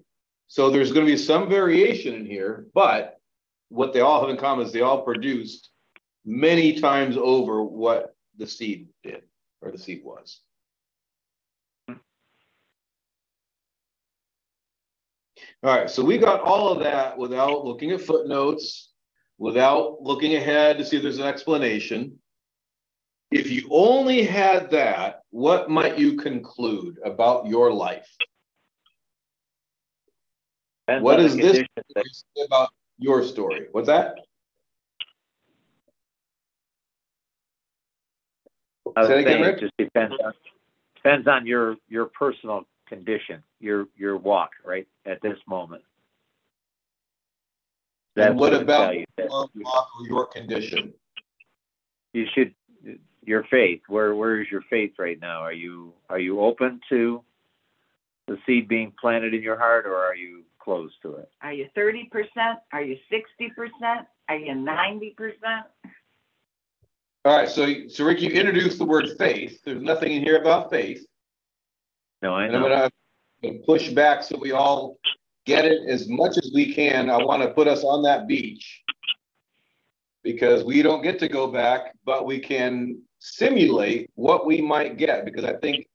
[0.47, 3.17] So there's gonna be some variation in here, but
[3.69, 5.71] what they all have in common is they all produced
[6.25, 9.23] many times over what the seed did,
[9.63, 10.41] or the seed was.
[11.88, 11.95] All
[15.63, 18.91] right, so we got all of that without looking at footnotes,
[19.38, 22.19] without looking ahead to see if there's an explanation.
[23.32, 28.13] If you only had that, what might you conclude about your life?
[30.88, 31.63] Depends What is this
[32.45, 33.67] about your story?
[33.71, 34.17] What's that?
[38.95, 40.34] I was Say it again, saying, it just depends on,
[40.95, 45.84] depends on your, your personal condition, your, your walk, right, at this moment.
[48.15, 50.93] And That's what about you that your walk or your condition?
[52.13, 52.53] You should,
[53.25, 55.39] your faith, where, where is your faith right now?
[55.41, 57.23] Are you, are you open to
[58.27, 61.29] the seed being planted in your heart or are you closed to it?
[61.41, 62.60] Are you thirty percent?
[62.71, 64.08] Are you sixty percent?
[64.29, 65.65] Are you ninety percent?
[67.25, 69.62] All right, so, so Rick, you introduced the word faith.
[69.63, 71.05] There's nothing in here about faith.
[72.21, 72.89] No, I And I'm gonna
[73.41, 74.97] gonna push back so we all
[75.45, 77.09] get it as much as we can.
[77.09, 78.82] I want to put us on that beach.
[80.21, 85.26] Because we don't get to go back, but we can simulate what we might get,
[85.26, 85.86] because I think,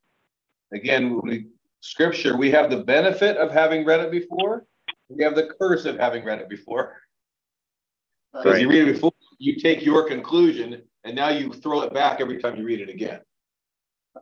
[0.72, 1.47] again, we,
[1.81, 4.66] scripture, we have the benefit of having read it before.
[5.09, 6.97] We have the curse of having read it before.
[8.35, 12.21] Because you read it before, you take your conclusion, and now you throw it back
[12.21, 13.21] every time you read it again.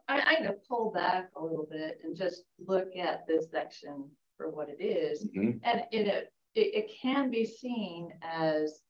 [0.09, 4.51] I, I'm gonna pull back a little bit and just look at this section for
[4.51, 5.26] what it is.
[5.37, 5.59] Mhm.
[5.64, 8.82] And it, it, it can be seen as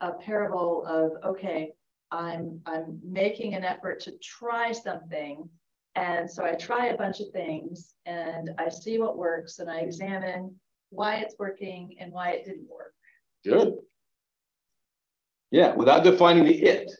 [0.00, 1.72] a parable of, okay,
[2.10, 5.48] I'm, I'm making an effort to try something.
[5.94, 9.80] And so I try a bunch of things and I see what works and I
[9.80, 10.56] examine
[10.88, 12.94] why it's working and why it didn't work.
[13.44, 13.74] Good.
[15.52, 16.90] Yeah, without defining the it.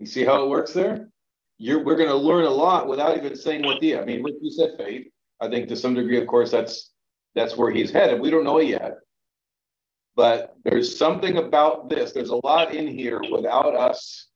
[0.00, 1.10] You see how it works there?
[1.58, 4.50] You're, we're gonna learn a lot without even saying what the, I mean, Rick, you
[4.50, 5.06] said faith.
[5.40, 6.90] I think to some degree, of course, that's,
[7.34, 8.20] that's where he's headed.
[8.20, 8.96] We don't know yet.
[10.16, 14.28] But there's something about this, there's a lot in here without us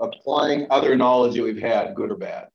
[0.00, 2.48] applying other knowledge that we've had, good or bad.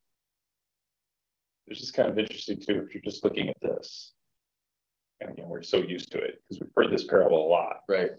[1.66, 4.12] It's just kind of interesting too, if you're just looking at this.
[5.20, 7.78] And again, we're so used to it because we've heard this parable a lot.
[7.88, 8.10] Right.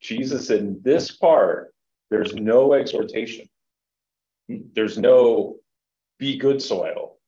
[0.00, 1.74] Jesus in this part,
[2.10, 3.48] there's no exhortation.
[4.48, 5.56] There's no
[6.18, 7.18] be good soil,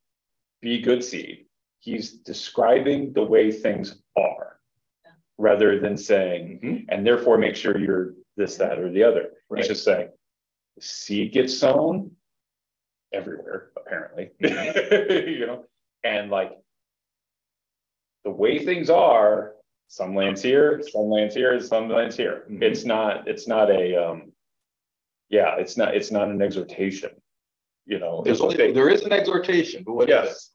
[0.61, 1.47] be good seed.
[1.81, 4.59] He's describing the way things are
[5.39, 6.85] rather than saying, Mhm.
[6.89, 9.33] and therefore make sure you're this, that, or the other.
[9.49, 9.59] Right.
[9.59, 10.11] He's just saying,
[10.78, 12.16] seed gets sown
[13.12, 14.31] everywhere, apparently.
[14.41, 15.64] you know,
[16.05, 16.53] and like
[18.24, 19.55] the way things are,
[19.89, 22.45] some lands here, some lands here, some lands here.
[22.51, 22.62] Mhm.
[22.62, 24.33] It's not, it's not a um,
[25.31, 27.11] yeah, it's not, it's not an exhortation.
[27.87, 28.72] You know, There's only, okay.
[28.72, 30.24] there is an exhortation, but what is it?
[30.24, 30.51] Yes.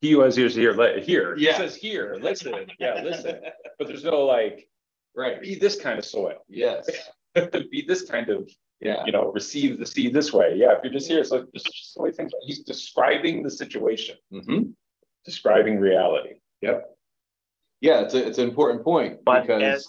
[0.00, 1.36] He who has ears to hear, let hear.
[1.36, 1.56] He Yeah.
[1.58, 3.40] says here, listen, yeah, listen.
[3.78, 4.68] But there's no like,
[5.14, 6.38] Right, be this kind of soil.
[6.48, 6.88] yes,
[7.70, 8.48] be this kind of,
[8.80, 10.54] yeah, you know, receive the seed this way.
[10.56, 12.38] Yeah, if you're just here, so it's just the way things are.
[12.46, 14.62] He's describing the situation, hmm
[15.24, 16.36] describing reality.
[16.62, 16.96] Yep.
[17.82, 19.88] Yeah, it's a, it's an important point But because.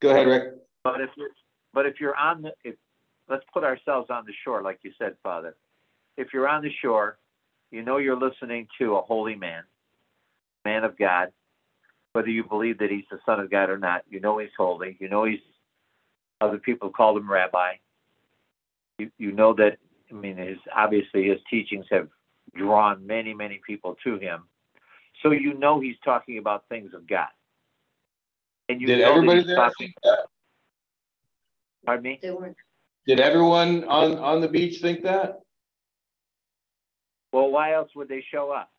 [0.00, 0.54] Go ahead, Rick.
[0.84, 1.30] But if you're,
[1.72, 2.76] but if you're on the, if,
[3.28, 5.56] let's put ourselves on the shore, like you said, Father.
[6.16, 7.16] If you're on the shore,
[7.70, 9.62] you know you're listening to a holy man,
[10.64, 11.32] man of God.
[12.12, 14.98] Whether you believe that he's the son of God or not, you know he's holy.
[15.00, 15.40] You know he's,
[16.42, 17.76] other people call him rabbi.
[18.98, 19.78] You, you know that,
[20.10, 22.08] I mean, his, obviously his teachings have
[22.54, 24.42] drawn many, many people to him.
[25.22, 27.28] So you know he's talking about things of God.
[28.68, 30.26] And you Did know that everybody he's there talking, think that?
[31.84, 32.18] Pardon me?
[32.22, 32.56] They weren't.
[33.06, 35.40] Did everyone on, on the beach think that?
[37.32, 38.70] Well, why else would they show up?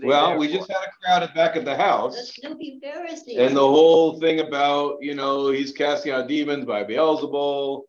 [0.00, 0.54] They Well, we for?
[0.56, 2.32] just had a crowd at back at the The house.
[2.34, 3.38] Snoopy Pharisees.
[3.38, 7.82] And the whole thing about, you know, he's casting out demons by Beelzebul.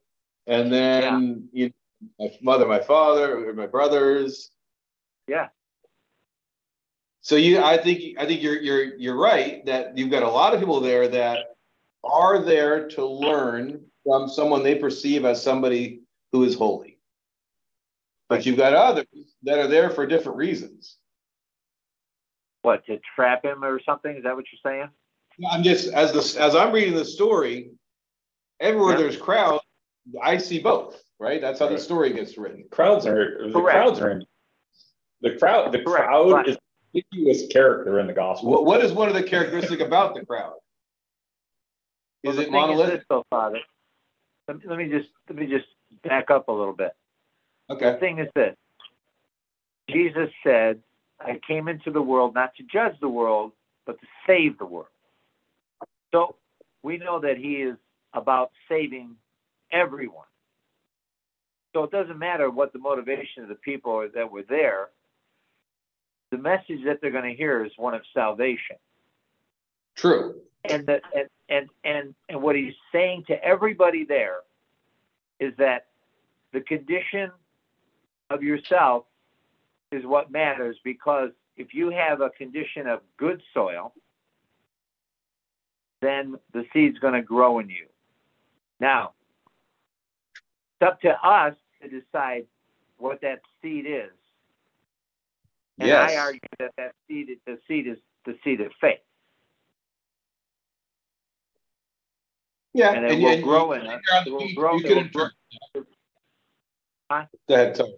[0.48, 1.72] And then, you know,
[2.20, 4.52] my mother, my father, or my brothers.
[5.30, 5.48] Yeah,
[7.22, 10.54] So you, I think, I think you're, you're, you're right that you've got a lot
[10.54, 11.56] of people there that
[12.04, 16.02] are there to learn from someone they perceive as somebody
[16.32, 17.00] who is holy.
[18.30, 19.06] But you've got others
[19.44, 20.98] that are there for different reasons.
[22.64, 24.16] what to trap him or something?
[24.16, 24.90] Is that what you're saying?
[25.52, 27.72] I'm just, as the, as I'm reading the story,
[28.62, 29.00] everywhere Yeah.
[29.02, 29.60] there's crowd,
[30.22, 31.42] I see both, right?
[31.42, 32.64] That's how the story gets written.
[32.72, 33.76] Crowds are the Correct.
[33.78, 34.26] crowds are in
[35.22, 35.72] the crowd.
[35.74, 36.60] The Correct, crowd but- is a
[37.02, 38.50] conspicuous character in the gospel.
[38.52, 40.54] What, what is one of the characteristic about the crowd?
[42.24, 43.00] Is it thing is monolithic?
[43.00, 43.60] this, though, Father.
[44.48, 45.66] Let me, let me just let me just
[46.04, 46.96] back up a little bit.
[47.70, 47.92] Okay.
[47.92, 48.56] The thing is this:
[49.90, 50.82] Jesus said,
[51.20, 53.52] "I came into the world not to judge the world,
[53.86, 54.88] but to save the world."
[56.12, 56.36] So
[56.82, 57.76] we know that He is
[58.14, 59.16] about saving
[59.72, 60.26] everyone.
[61.74, 64.90] So it doesn't matter what the motivation of the people that were there.
[66.30, 68.78] The message that they're going to hear is one of salvation.
[69.96, 70.36] true.
[70.64, 74.38] and the and, and and and what he's saying to everybody there
[75.40, 75.88] is that
[76.52, 77.32] the condition
[78.30, 79.06] of yourself
[79.92, 83.94] is what matters because if you have a condition of good soil
[86.02, 87.86] then the seed's going to grow in you.
[88.80, 89.14] Now
[90.82, 92.46] it's up to us to decide
[92.98, 94.12] what that seed is.
[95.80, 99.00] And i argue that that seed the seed is the seed of faith
[102.74, 102.94] Yeah.
[102.94, 104.02] and it and- will grow in you're us.
[104.14, 105.84] on the It will beach, grow- You it can grow.
[107.12, 107.26] Huh?
[107.48, 107.96] Go ahead, Tony.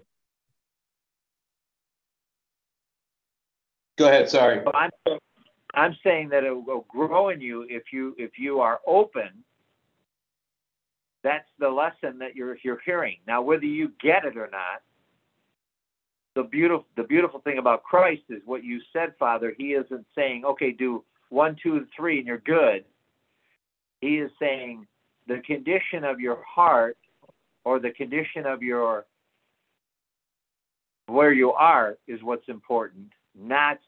[3.98, 4.62] Go ahead, sorry.
[4.74, 4.90] I'm,
[5.74, 9.30] I'm saying that it will grow in you if you if you are open.
[11.24, 13.18] That's the lesson that you're you're hearing.
[13.26, 14.82] Now, whether you get it or not,
[16.36, 19.54] the beautiful the beautiful thing about Christ is what you said, Father.
[19.58, 22.84] He isn't saying, okay, do one, two, and three, and you're good.
[24.02, 24.88] He is saying
[25.28, 26.98] the condition of your heart
[27.64, 29.06] or the condition of your
[31.08, 33.80] where you are is what's important, not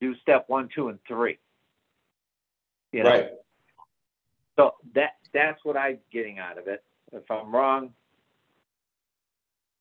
[0.00, 1.38] do step one, two, and three.
[2.92, 3.10] You know?
[3.10, 3.30] Right.
[4.56, 6.84] So that that's what I'm getting out of it.
[7.12, 7.92] If I'm wrong,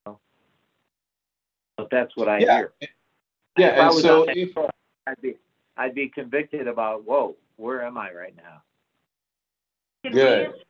[0.06, 2.58] but that's what I Yeah.
[2.58, 2.74] hear.
[3.58, 4.70] Yeah, if I and so if, shore,
[5.08, 5.38] I'd be
[5.78, 8.64] I'd be convicted about whoa, where am I right now?
[10.04, 10.50] Can Good.
[10.50, 10.64] assume-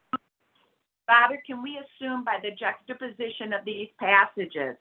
[1.07, 4.77] Father, can we assume by the juxtaposition of these passages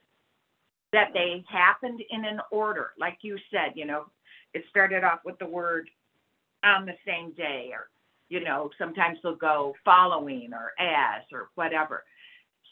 [0.93, 2.93] that they happened in an order?
[2.99, 4.11] Like you said, you know,
[4.55, 5.91] it started off with the word
[6.63, 7.89] on the same day, or,
[8.29, 12.05] you know, sometimes they'll go following or as or whatever.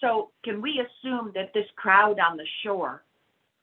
[0.01, 3.03] So can we assume that this crowd on the shore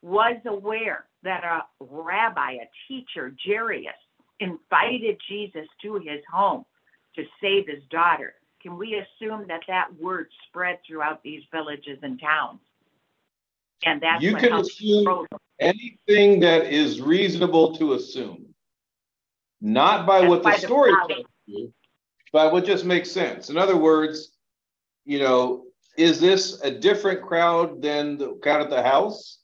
[0.02, 3.96] was aware that a rabbi, a teacher, Jairus,
[4.40, 6.66] invited Jesus to his home
[7.16, 8.36] to save his daughter.
[8.62, 12.60] can we assume that that word spread throughout these villages and towns?
[13.86, 15.28] And that's You can assume
[15.60, 18.48] anything that is reasonable to assume.
[19.62, 21.74] Not by That's what the the story tells you,
[22.34, 23.50] but what just makes sense.
[23.50, 24.32] In other words,
[25.06, 25.66] you know,
[25.98, 29.40] is this a different crowd than the crowd at the house?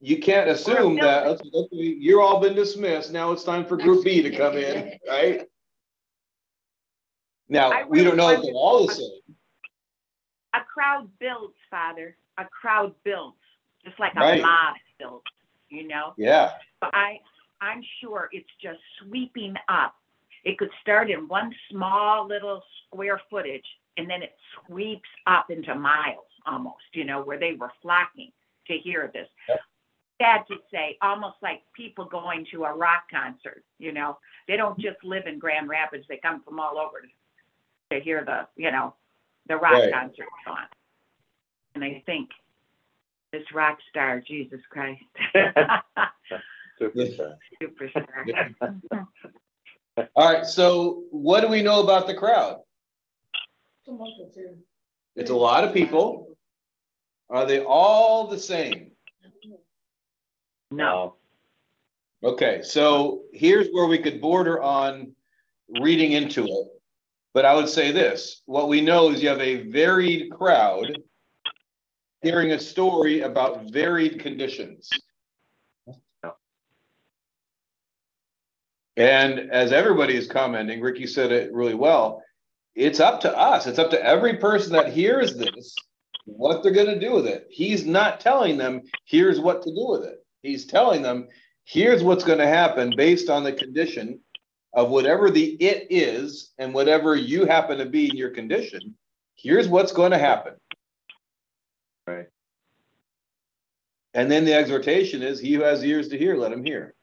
[0.00, 4.22] You can't assume that, okay, you're all been dismissed, now it's time for group B
[4.22, 5.46] to come in, right?
[7.50, 9.36] I Now, we don't know if they're all the same,
[10.54, 12.16] A crowd builds, Father.
[12.38, 13.38] A crowd builds,
[13.84, 14.42] just like a Right.
[14.42, 15.24] mob builds,
[15.68, 16.14] you know?
[16.16, 17.20] yeah, But I,
[17.60, 19.94] I'm sure it's just sweeping up.
[20.44, 24.36] It could start in one small little square footage and then it
[24.66, 28.32] sweeps up into miles almost, you know, where they were flocking
[28.66, 29.28] to hear this.
[30.20, 34.78] Sad to say, almost like people going to a rock concert, you know, they don't
[34.78, 37.08] just live in Grand Rapids, they come from all over to,
[37.90, 38.94] to hear the, you know,
[39.48, 39.92] the rock Right.
[39.92, 40.66] concert on.
[41.74, 42.30] And they think,
[43.32, 45.02] this rock star, Jesus Christ.
[46.80, 47.36] Superstar.
[47.62, 49.06] Superstar.
[50.16, 52.60] all right, so what do we know about the crowd?
[53.86, 54.54] It's a.
[55.16, 56.36] It's a lot of people.
[57.28, 58.92] Are they all the same?
[60.70, 61.16] No.
[62.22, 65.12] Okay, so here's where we could border on
[65.68, 66.79] reading into it.
[67.32, 70.98] But I would say this, what we know is you have a varied crowd
[72.22, 74.90] hearing a story about varied conditions.
[78.96, 82.22] And as everybody is commenting, Ricky said it really well,
[82.74, 83.66] it's up to us.
[83.66, 85.74] It's up to every person that hears this,
[86.24, 87.46] what they're gonna do with it.
[87.48, 90.24] He's not telling them, here's what to do with it.
[90.42, 91.28] He's telling them,
[91.64, 94.20] here's what's gonna happen based on the condition
[94.72, 98.94] of whatever the it is and whatever you happen to be in your condition.
[99.34, 100.54] Here's what's gonna happen.
[102.06, 102.28] Right.
[104.14, 106.94] And then the exhortation is, he who has ears to hear, let him hear.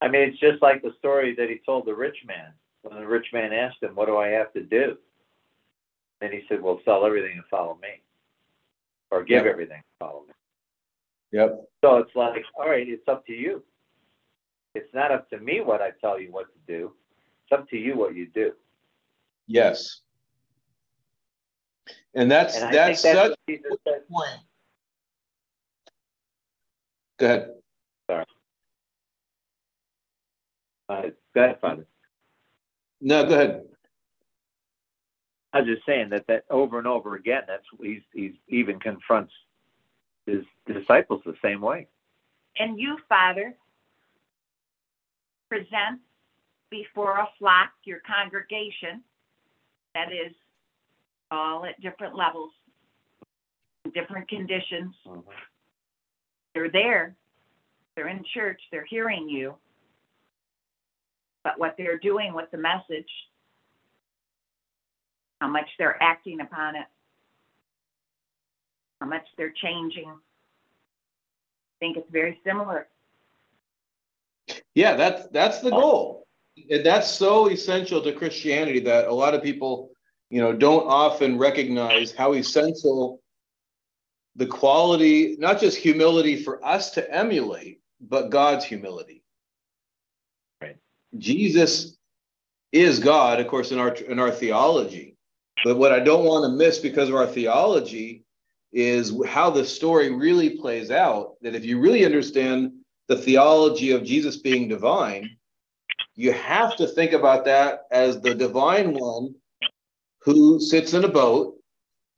[0.00, 2.52] I mean, it's just like the story that he told the rich man.
[2.82, 4.96] When the rich man asked him, What do I have to do?
[6.20, 8.00] And he said, Well, sell everything and follow me.
[9.10, 9.52] Or give Yep.
[9.52, 10.34] everything and follow me.
[11.32, 11.64] Yep.
[11.84, 13.62] So it's like, all right, it's up to you.
[14.78, 16.92] It's not up to me what I tell you what to do.
[17.44, 18.52] It's up to you what you do.
[19.48, 20.02] Yes.
[22.14, 24.40] And that's, And that's that's such what Jesus a point.
[27.18, 27.50] Go ahead.
[28.08, 28.24] Sorry.
[30.88, 31.02] Uh,
[31.34, 31.86] go ahead, Father.
[33.00, 33.64] No, go ahead.
[35.52, 37.42] I was just saying that that over and over again.
[37.48, 39.32] That's he's he's even confronts
[40.26, 41.88] his disciples the same way.
[42.58, 43.56] And you, Father,
[45.48, 46.00] present
[46.70, 49.02] before a flock your congregation
[49.94, 50.34] that is
[51.30, 52.50] all at different levels,
[53.94, 54.94] different conditions.
[55.06, 55.20] Mm-hmm.
[56.54, 57.14] They're there,
[57.94, 59.54] they're in church, they're hearing you.
[61.44, 63.08] But what they're doing with the message,
[65.40, 66.86] how much they're acting upon it,
[69.00, 70.08] how much they're changing.
[70.08, 72.88] I think it's very similar.
[74.78, 76.24] Yeah, that's that's the goal.
[76.70, 79.90] And that's so essential to Christianity that a lot of people,
[80.30, 83.20] you know, don't often recognize how essential
[84.36, 89.24] the quality, not just humility for us to emulate, but God's humility.
[90.62, 90.76] Right.
[91.16, 91.96] Jesus
[92.70, 95.16] is God, of course, in our in our theology.
[95.64, 98.22] But what I don't want to miss because of our theology
[98.72, 101.34] is how the story really plays out.
[101.42, 102.77] That if you really understand
[103.08, 105.36] the theology of Jesus being divine,
[106.14, 109.34] you have to think about that as the divine one
[110.20, 111.56] who sits in a boat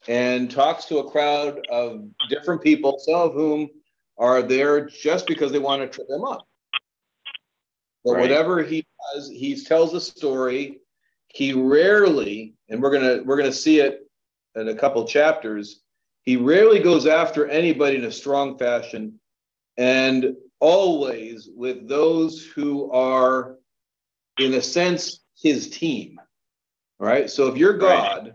[0.09, 3.69] and talks to a crowd of different people, some of whom
[4.19, 6.47] are there just because they want to trip him up.
[8.05, 8.21] But Right.
[8.21, 10.81] whatever he does, he tells a story.
[11.29, 14.11] He rarely, and we're gonna we're gonna see it
[14.57, 15.83] in a couple chapters.
[16.23, 19.21] He rarely goes after anybody in a strong fashion,
[19.77, 23.57] and always with those who are,
[24.39, 26.21] in a sense, his team.
[26.99, 27.31] Right.
[27.31, 27.81] So if you're Right.
[27.81, 28.35] God,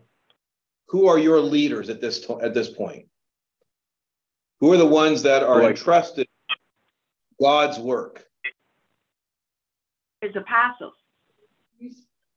[0.88, 3.10] who are your leaders at this to- at this point?
[4.60, 5.70] Who are the ones that are Boy.
[5.70, 6.28] entrusted
[7.40, 8.28] God's work?
[10.22, 10.94] His apostles.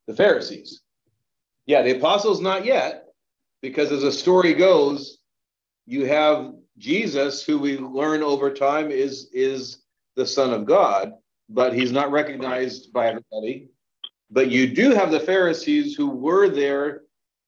[0.06, 0.82] The Pharisees.
[1.66, 3.14] Yeah, the apostles not yet,
[3.62, 5.18] because as the story goes,
[5.86, 9.82] you have Jesus, who we learn over time is is
[10.16, 11.12] the Son of God,
[11.48, 13.68] but he's not recognized by everybody.
[14.30, 17.02] But you do have the Pharisees who were there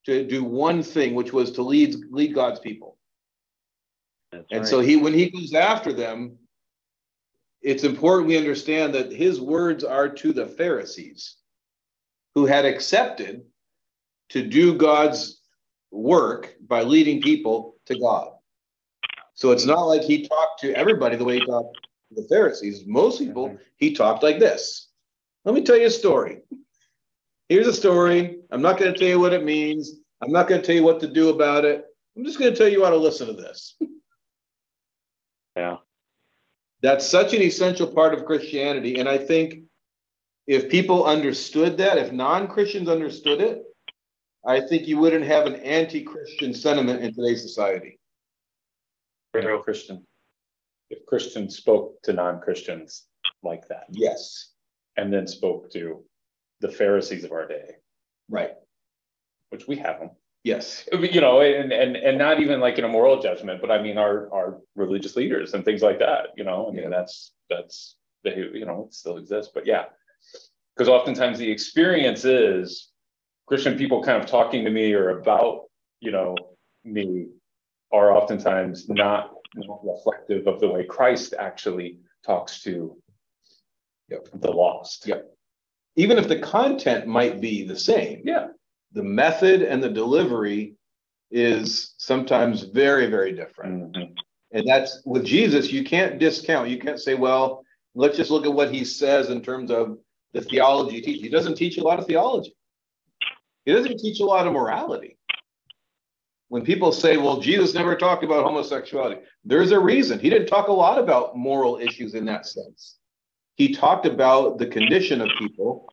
[0.05, 2.97] to do one thing, which was to lead lead God's people.
[4.31, 4.69] That's And right.
[4.69, 6.37] so he, when he goes after them,
[7.61, 11.35] it's important we understand that his words are to the Pharisees
[12.33, 13.43] who had accepted
[14.29, 15.41] to do God's
[15.91, 18.31] work by leading people to God.
[19.41, 22.83] So it's not like he talked to everybody the way he talked to the Pharisees.
[22.85, 24.89] Most people, he talked like this.
[25.45, 26.43] Let me tell you a story.
[27.49, 28.37] Here's a story.
[28.51, 29.95] I'm not going to tell you what it means.
[30.21, 31.83] I'm not going to tell you what to do about it.
[32.15, 33.75] I'm just going to tell you how to listen to this.
[35.57, 35.77] Yeah.
[36.81, 38.99] That's such an essential part of Christianity.
[38.99, 39.63] And I think
[40.47, 43.63] if people understood that, if non Christians understood it,
[44.47, 47.99] I think you wouldn't have an anti Christian sentiment in today's society.
[49.33, 50.05] Real Christian.
[50.89, 53.05] If Christians spoke to non-Christians
[53.43, 54.53] like that, Yes.
[54.97, 56.03] and then spoke to
[56.59, 57.77] the Pharisees of our day,
[58.29, 58.55] Right.
[59.49, 60.11] which we have them,
[60.43, 60.87] Yes.
[60.91, 63.97] you know, and and and not even like in a moral judgment, but I mean
[63.97, 66.67] our our religious leaders and things like that, you know.
[66.67, 66.89] I mean Yeah.
[66.89, 69.85] that's that's they you know it still exists, but yeah,
[70.75, 72.91] because oftentimes the experience is
[73.47, 75.69] Christian people kind of talking to me or about
[76.01, 76.35] you know
[76.83, 77.29] me
[77.93, 79.35] are oftentimes not
[79.83, 82.97] reflective of the way Christ actually talks to
[84.09, 84.27] Yep.
[84.35, 85.07] the lost.
[85.07, 85.33] Yep.
[85.95, 88.49] Even if the content might be the same, Yeah.
[88.91, 90.75] the method and the delivery
[91.31, 93.93] is sometimes very, very different.
[93.93, 94.15] Mhm.
[94.51, 96.69] And that's with Jesus, you can't discount.
[96.69, 97.63] You can't say, well,
[97.95, 99.97] let's just look at what he says in terms of
[100.33, 101.23] the theology he teaches.
[101.23, 102.55] He doesn't teach a lot of theology.
[103.65, 105.17] He doesn't teach a lot of morality.
[106.51, 110.19] When people say, well, Jesus never talked about homosexuality, there's a reason.
[110.19, 112.97] He didn't talk a lot about moral issues in that sense.
[113.55, 115.87] He talked about the condition of people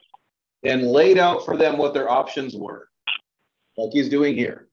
[0.65, 2.89] and laid out for them what their options were,
[3.77, 4.67] like he's doing here.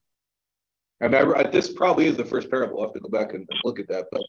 [1.00, 2.80] And I, this probably is the first parable.
[2.80, 4.22] I'll have to go back and look at that, but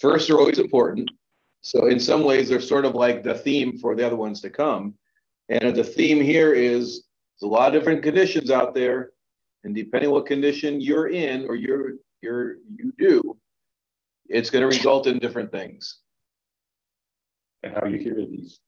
[0.00, 1.08] first are always important.
[1.60, 4.50] So in some ways, they're sort of like the theme for the other ones to
[4.50, 4.94] come.
[5.50, 7.04] And the theme here is
[7.40, 9.12] there's a lot of different conditions out there.
[9.64, 13.36] And depending what condition you're in or you're you're you do,
[14.28, 15.98] it's going to result in different things.
[17.62, 18.60] And how you hear these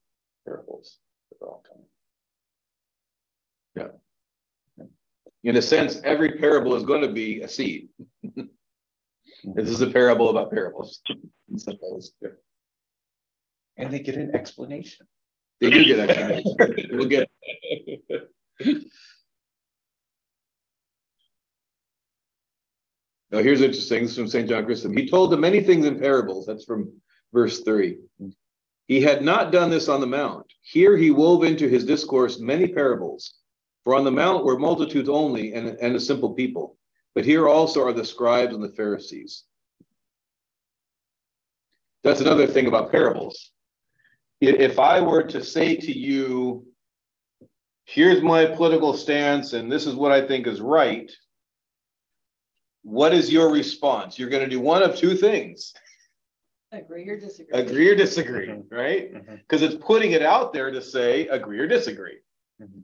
[0.45, 0.99] parables.
[1.31, 1.87] they're all coming.
[3.77, 4.87] Yeah.
[5.45, 7.89] In a sense, every parable is going to be a seed.
[9.45, 11.01] this is a parable about parables.
[13.77, 15.07] And they get an explanation.
[15.61, 16.57] They do get explanation.
[16.93, 17.31] We'll get
[23.33, 24.03] Now, here's interesting.
[24.03, 24.49] This is from St.
[24.49, 24.95] John Chrysostom.
[24.95, 26.45] He told them many things in parables.
[26.45, 26.93] That's from
[27.33, 27.99] verse three.
[28.87, 30.53] He had not done this on the mount.
[30.61, 33.35] Here he wove into his discourse many parables.
[33.85, 36.77] For on the mount were multitudes only and, and a simple people.
[37.15, 39.45] But here also are the scribes and the Pharisees.
[42.05, 43.51] That's another thing about parables.
[44.41, 46.67] If I were to say to you,
[47.85, 51.11] here's my political stance and this is what I think is right,
[52.83, 54.19] what is your response?
[54.19, 55.73] You're going to do one of two things
[56.73, 57.61] Agree or disagree?
[57.61, 59.13] agree or disagree, right?
[59.15, 59.39] Mhm.
[59.39, 62.19] Because it's putting it out there to say agree or disagree.
[62.61, 62.83] Mhm.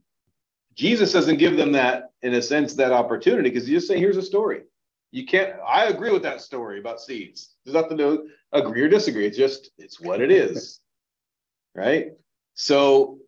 [0.75, 4.17] Jesus doesn't give them that, in a sense, that opportunity because you just say, here's
[4.17, 4.63] a story.
[5.11, 7.57] You can't, I agree with that story about seeds.
[7.65, 9.27] There's nothing to agree or disagree.
[9.27, 10.81] It's just, it's what it is.
[11.75, 12.13] right?
[12.55, 13.19] So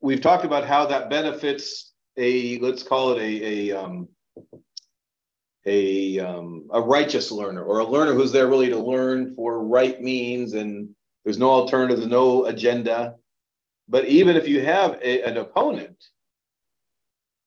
[0.00, 4.08] we've talked about how that benefits a, let's call it a, a, um,
[5.66, 10.00] a, um, a righteous learner or a learner who's there really to learn for right
[10.00, 10.94] means and
[11.24, 13.16] there's no alternative, no agenda.
[13.88, 16.04] But even if you have a, an opponent,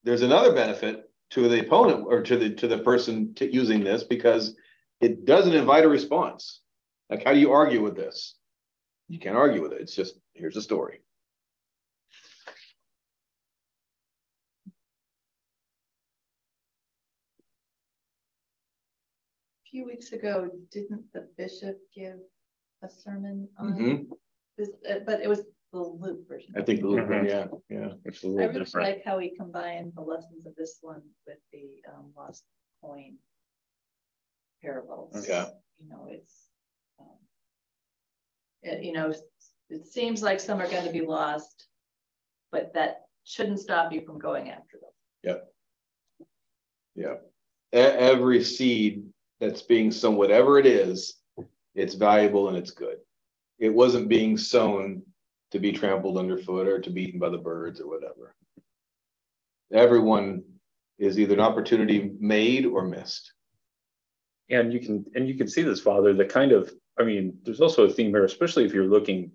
[0.04, 4.04] there's another benefit to the opponent or to the to the person t- using this
[4.04, 4.56] because
[5.02, 6.62] it doesn't invite a response.
[7.10, 8.36] Like, how do you argue with this?
[9.10, 9.82] You can't argue with it.
[9.82, 11.02] It's just here's a story.
[19.70, 22.20] Few weeks ago, didn't the bishop give
[22.84, 24.18] a sermon on Mhm.
[24.58, 24.70] this?
[24.90, 26.54] uh, But it was the Luke version.
[26.58, 27.28] I think the Luke one, Mhm.
[27.28, 27.94] yeah, yeah.
[28.04, 28.88] Which is a I little really different.
[28.96, 32.46] like how he combined the lessons of this one with the um, lost
[32.82, 33.18] coin
[34.62, 35.28] parables.
[35.28, 35.52] Yeah.
[35.80, 36.50] You know, it's,
[37.00, 37.20] um,
[38.64, 39.14] it- you know,
[39.70, 41.68] it seems like some are going to be lost,
[42.52, 44.92] but that shouldn't stop you from going after them.
[46.96, 47.18] Yeah.
[47.74, 51.16] E- every seed that's being sown, whatever it is,
[51.76, 52.98] it's valuable and it's good.
[53.60, 55.04] It wasn't being sown
[55.52, 58.36] to be trampled underfoot or to be eaten by the birds or whatever.
[59.72, 60.44] Everyone
[60.98, 63.34] is either an opportunity made or missed.
[64.50, 67.62] And you can and you can see this, Father, the kind of I mean, there's
[67.62, 69.32] also a theme here, especially if you're looking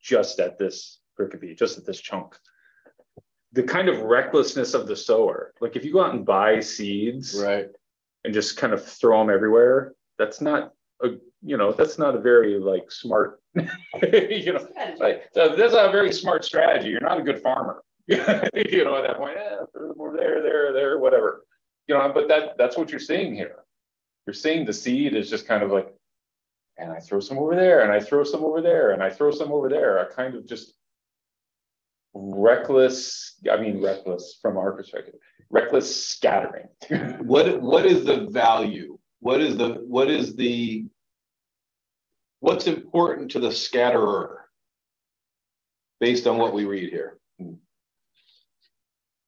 [0.00, 2.36] just at this pericope, just at this chunk.
[3.52, 5.52] The kind of recklessness of the sower.
[5.60, 7.68] Like if you go out and buy seeds right.
[8.24, 10.72] And just kind of throw them everywhere, that's not
[11.02, 11.10] a
[11.46, 14.66] you know, that's not a very like smart, you know,
[14.98, 16.88] like that's not a very smart strategy.
[16.88, 17.82] You're not a good farmer.
[18.06, 18.16] you
[18.84, 21.44] know, at that point, eh, throw them over there, there, there, whatever.
[21.86, 23.56] You know, but that that's what you're seeing here.
[24.26, 25.94] You're seeing the seed is just kind of like
[26.76, 29.30] and I throw some over there, and I throw some over there, and I throw
[29.30, 29.98] some over there.
[29.98, 30.74] A kind of just
[32.14, 35.14] reckless, I mean, reckless from our perspective,
[35.50, 36.68] reckless scattering.
[37.22, 38.98] what what is the value?
[39.20, 40.86] What is the what is the
[42.40, 44.44] what's important to the scatterer
[46.00, 47.18] based on what we read here?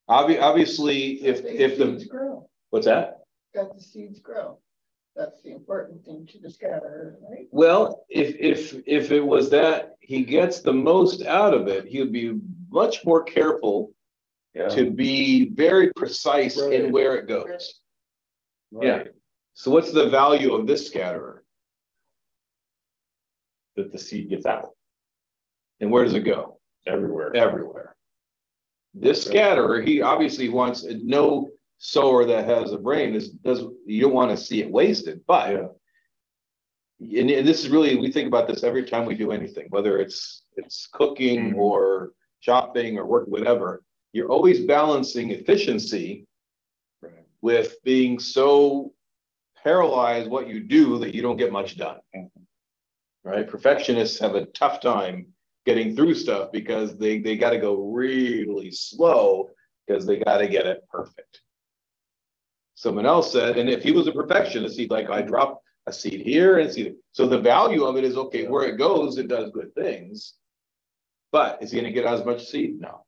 [0.09, 2.49] Obvi- obviously, if if the grow.
[2.71, 3.21] what's that?
[3.55, 4.59] Got the seeds grow
[5.17, 7.49] that's the important thing to the scatterer, right?
[7.51, 12.01] Well, if if if it was that he gets the most out of it, he
[12.01, 12.39] would be
[12.69, 13.93] much more careful
[14.57, 14.69] yeah.
[14.69, 16.73] to be very precise right.
[16.73, 17.81] in where it goes.
[18.73, 18.87] Right.
[18.87, 19.03] Yeah.
[19.55, 21.45] So what's the value of this scatterer?
[23.77, 24.71] That the seed gets out.
[25.81, 26.59] And where does it go?
[26.87, 27.37] Everywhere.
[27.37, 27.97] Everywhere.
[28.95, 34.15] This scatterer, he obviously wants no sower that has a brain is does you don't
[34.15, 35.51] want to see it wasted but
[37.01, 37.21] yeah.
[37.21, 39.99] and, and this is really we think about this every time we do anything whether
[39.99, 41.59] it's it's cooking mm-hmm.
[41.59, 43.83] or shopping or work whatever
[44.17, 46.27] you're always balancing efficiency
[47.03, 47.13] right.
[47.43, 48.93] with being so
[49.63, 53.29] paralyzed what you do that you don't get much done mm-hmm.
[53.29, 55.27] right perfectionists have a tough time
[55.65, 59.49] getting through stuff because they they got to go really slow
[59.87, 61.43] because they got to get it perfect
[62.77, 66.21] Someone else said, and if he was a perfectionist, he'd like, I drop a seed
[66.21, 66.95] here and seed.
[67.13, 70.35] So the value of it is okay, where it goes, it does good things.
[71.33, 72.79] But is he going to get as much seed?
[72.79, 73.06] No.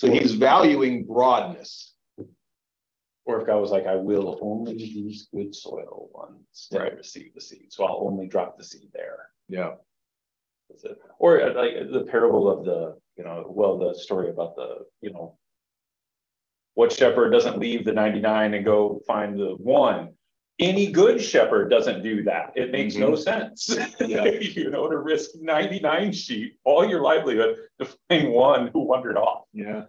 [0.00, 1.92] So he's valuing broadness.
[3.26, 6.96] Or if God was like, I will only use good soil ones to right.
[6.96, 7.66] receive the seed.
[7.68, 9.26] So I'll only drop the seed there.
[9.46, 9.72] Yeah.
[10.70, 10.98] That's it.
[11.18, 15.12] Or uh, like the parable of the, you know, well, the story about the, you
[15.12, 15.36] know,
[16.72, 20.14] what shepherd doesn't leave the 99 and go find the one?
[20.60, 22.52] Any good shepherd doesn't do that.
[22.54, 23.10] It makes mm-hmm.
[23.10, 23.68] no sense.
[24.00, 24.24] Yeah.
[24.26, 29.44] you know, to risk 99 sheep, all your livelihood to find one who wandered off.
[29.52, 29.84] Yeah.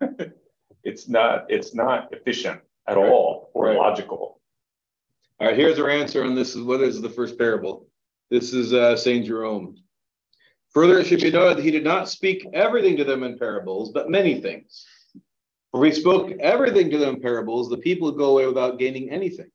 [0.84, 3.08] it's not, it's not efficient at right.
[3.08, 3.76] all or right.
[3.76, 4.40] logical.
[5.40, 6.54] All right, here's our answer on this.
[6.54, 7.88] Is what is the first parable?
[8.30, 9.76] This is uh, Saint Jerome.
[10.72, 13.92] Further, it should be noted that he did not speak everything to them in parables,
[13.92, 14.86] but many things
[15.74, 19.50] for we spoke everything to them in parables, the people go away without gaining anything.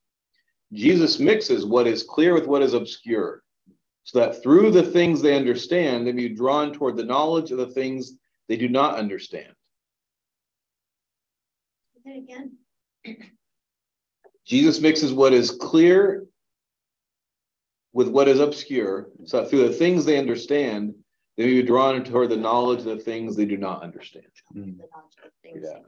[0.73, 3.43] Jesus mixes what is clear with what is obscure,
[4.03, 7.67] so that through the things they understand, they be drawn toward the knowledge of the
[7.67, 8.13] things
[8.47, 9.53] they do not understand.
[12.05, 12.57] again.
[14.45, 16.25] Jesus mixes what is clear
[17.93, 20.93] with what is obscure, so that through the things they understand,
[21.37, 24.25] they may be drawn toward the knowledge of the things they do not understand.
[24.55, 24.77] Mm.
[25.45, 25.79] Yeah.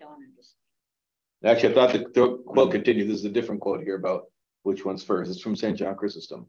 [1.43, 3.09] Actually, I thought the, the quote continued.
[3.09, 4.25] This is a different quote here about
[4.63, 5.31] which one's first.
[5.31, 5.77] It's from St.
[5.77, 6.47] John Chrysostom.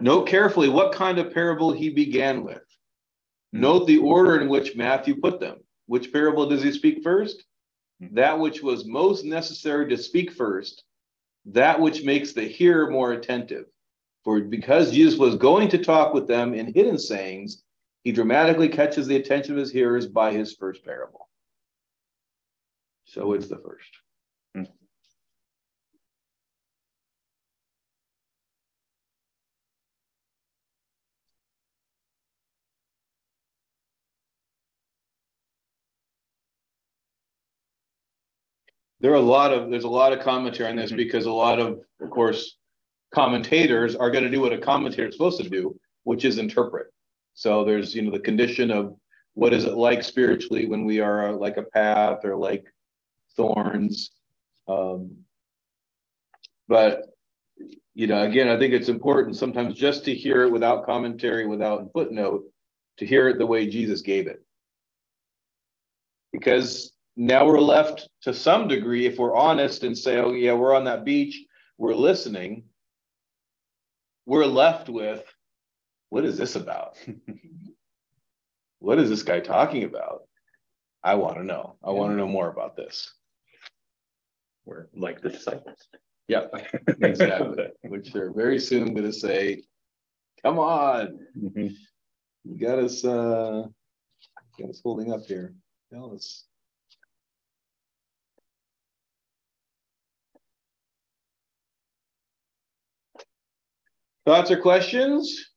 [0.00, 2.62] Note carefully what kind of parable he began with.
[3.52, 5.58] Note the order in which Matthew put them.
[5.86, 7.44] Which parable does he speak first?
[8.00, 10.82] That which was most necessary to speak first,
[11.46, 13.66] that which makes the hearer more attentive.
[14.24, 17.62] For because Jesus was going to talk with them in hidden sayings,
[18.02, 21.28] he dramatically catches the attention of his hearers by his first parable.
[23.04, 23.90] So it's the first.
[39.04, 40.96] There are a lot of there's a lot of commentary on this mm-hmm.
[40.96, 42.56] because a lot of, of course,
[43.12, 46.86] commentators are going to do what a commentator is supposed to do, which is interpret.
[47.34, 48.96] So there's, you know, the condition of
[49.34, 52.64] what is it like spiritually when we are uh, like a path or like
[53.36, 54.10] thorns.
[54.66, 55.18] Um,
[56.66, 57.02] but,
[57.92, 61.92] you know, again, I think it's important sometimes just to hear it without commentary, without
[61.92, 62.44] footnote,
[62.96, 64.42] to hear it the way Jesus gave it.
[66.32, 70.74] Because now we're left to some degree, if we're honest and say, oh, yeah, we're
[70.74, 71.44] on that beach,
[71.78, 72.64] we're listening,
[74.26, 75.22] we're left with
[76.10, 76.96] what is this about?
[78.78, 80.22] what is this guy talking about?
[81.02, 81.76] I want to know.
[81.82, 83.12] I want to know more about this.
[84.64, 85.76] We're like the disciples.
[86.28, 86.46] Yeah,
[87.02, 87.66] exactly.
[87.82, 89.62] Which they're very soon going to say,
[90.42, 91.74] "Come on, Mhm.
[92.44, 93.66] you got us, uh,
[94.58, 95.54] got us holding up here.
[95.92, 96.46] Tell us."
[104.26, 105.50] Thoughts or questions?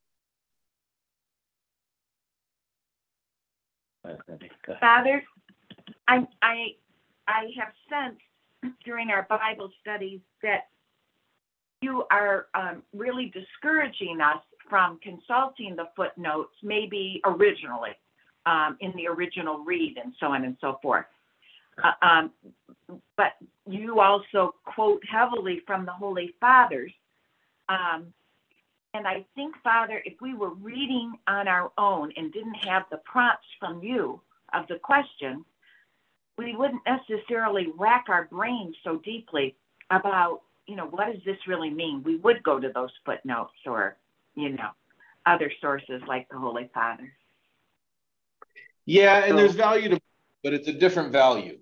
[4.79, 5.23] Father,
[6.07, 6.67] I, I,
[7.27, 8.21] I have sensed
[8.83, 10.67] during our Bible studies that
[11.81, 17.91] you are um, really discouraging us from consulting the footnotes, maybe originally,
[18.45, 21.05] um, in the original read and so on and so forth.
[21.81, 22.31] Uh, um,
[23.15, 23.33] but
[23.69, 26.91] you also quote heavily from the Holy Fathers.
[27.69, 28.13] Um,
[28.97, 32.97] and I think, Father, if we were reading on our own and didn't have the
[32.97, 34.19] prompts from you
[34.53, 35.45] of the question,
[36.35, 39.55] we wouldn't necessarily rack our brains so deeply
[39.91, 42.01] about, you know, what does this really mean?
[42.03, 43.97] We would go to those footnotes or,
[44.33, 44.69] you know,
[45.27, 47.13] other sources like the Holy Father.
[48.85, 49.99] Yeah, and there's value to,
[50.43, 51.59] but it's a different value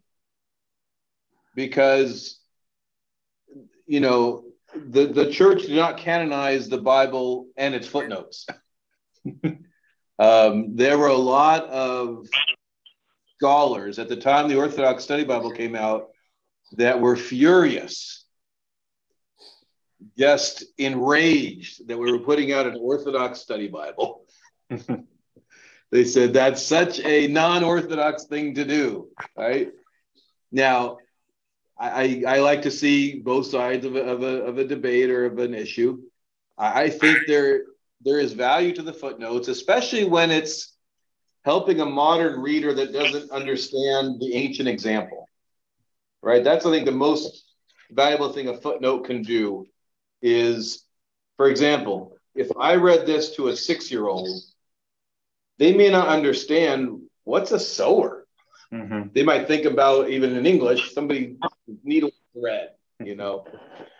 [1.53, 2.39] because,
[3.87, 4.44] you know,
[4.75, 8.45] the the church did not canonize the Bible and its footnotes.
[10.19, 12.27] um, there were a lot of
[13.37, 16.09] scholars at the time the Orthodox Study Bible came out
[16.73, 18.25] that were furious,
[20.17, 24.25] just enraged that we were putting out an Orthodox Study Bible.
[25.91, 29.71] they said that's such a non-Orthodox thing to do, right?
[30.51, 30.97] Now,
[31.77, 35.25] I, I like to see both sides of a, of, a, of a debate or
[35.25, 36.01] of an issue.
[36.57, 37.63] I, think there
[38.01, 40.73] there is value to the footnotes, especially when it's
[41.43, 45.27] helping a modern reader that doesn't understand the ancient example.
[46.21, 46.43] Right?
[46.43, 47.43] That's I think the most
[47.91, 49.67] valuable thing a footnote can do
[50.21, 50.85] is,
[51.35, 54.41] for example, if I read this to a six-year-old,
[55.57, 58.14] they may not understand what's a sower
[58.73, 59.13] Mhm.
[59.13, 61.37] they might think about even in English, somebody
[61.83, 63.45] needle thread, you know.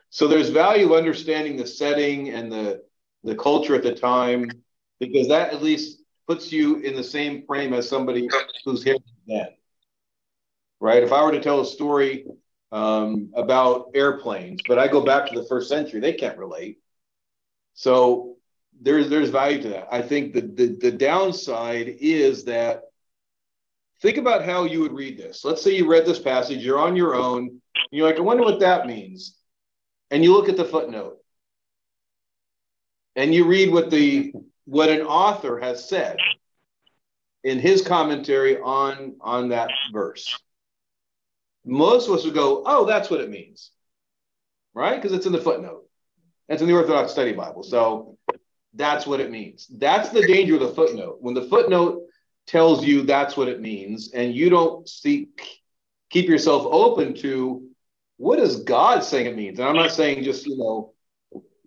[0.09, 2.83] So there's value understanding the setting and the
[3.23, 4.61] the culture at the time,
[4.99, 8.27] because that at least puts you in the same frame as somebody
[8.63, 8.97] who's here
[9.27, 9.47] then.
[10.79, 11.03] Right?
[11.03, 12.25] If I were to tell a story
[12.71, 16.79] um, about airplanes, but I go back to the first century, they can't relate.
[17.73, 18.37] So
[18.81, 19.87] there's there's value to that.
[19.91, 22.83] I think the the, the downside is that
[24.01, 25.43] think about how you would read this.
[25.43, 28.43] Let's say you read this passage, you're on your own, and you're like, I wonder
[28.43, 29.37] what that means.
[30.11, 31.17] And you look at the footnote
[33.15, 34.33] and you read what the
[34.65, 36.17] what an author has said
[37.43, 40.37] in his commentary on on that verse.
[41.65, 43.71] Most of us would go, oh, that's what it means.
[44.73, 45.01] Right?
[45.01, 45.83] Because it's in the footnote.
[46.49, 47.63] It's in the Orthodox Study Bible.
[47.63, 48.17] So
[48.73, 49.67] that's what it means.
[49.67, 51.17] That's the danger of the footnote.
[51.21, 52.03] When the footnote
[52.47, 55.61] tells you that's what it means and you don't seek
[56.09, 57.67] keep yourself open to
[58.17, 59.59] what is god saying it means.
[59.59, 60.93] And i'm not saying just you know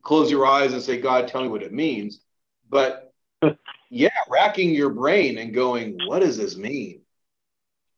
[0.03, 2.21] close your eyes and say god tell me what it means.
[2.69, 3.13] But
[3.91, 7.03] yeah racking your brain and going what does this mean?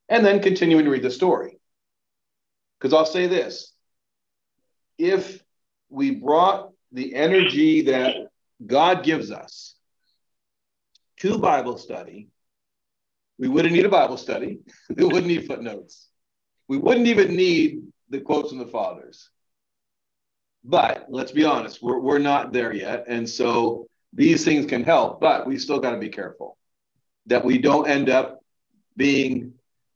[0.08, 1.58] And then continuing to read the story.
[2.78, 3.72] Because i'll say this.
[4.98, 5.42] If
[5.88, 8.16] we brought the energy that
[8.66, 9.74] god gives us
[11.18, 12.28] to bible study
[13.40, 14.58] we wouldn't need a Bible study.
[14.94, 16.08] We wouldn't need footnotes.
[16.68, 19.30] We wouldn't even need the quotes from the fathers.
[20.62, 23.06] But let's be honest, we're, we're not there yet.
[23.08, 26.58] And so these things can help, but we still got to be careful
[27.26, 28.40] that we don't end up
[28.96, 29.54] being,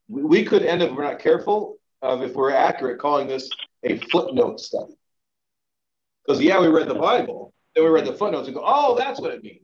[0.09, 3.51] we could end up, if we're not careful, of if we're accurate, calling this
[3.83, 4.95] a footnote study.
[6.25, 9.21] Because, yeah, we read the Bible, then we read the footnotes and go, oh, that's
[9.21, 9.61] what it means.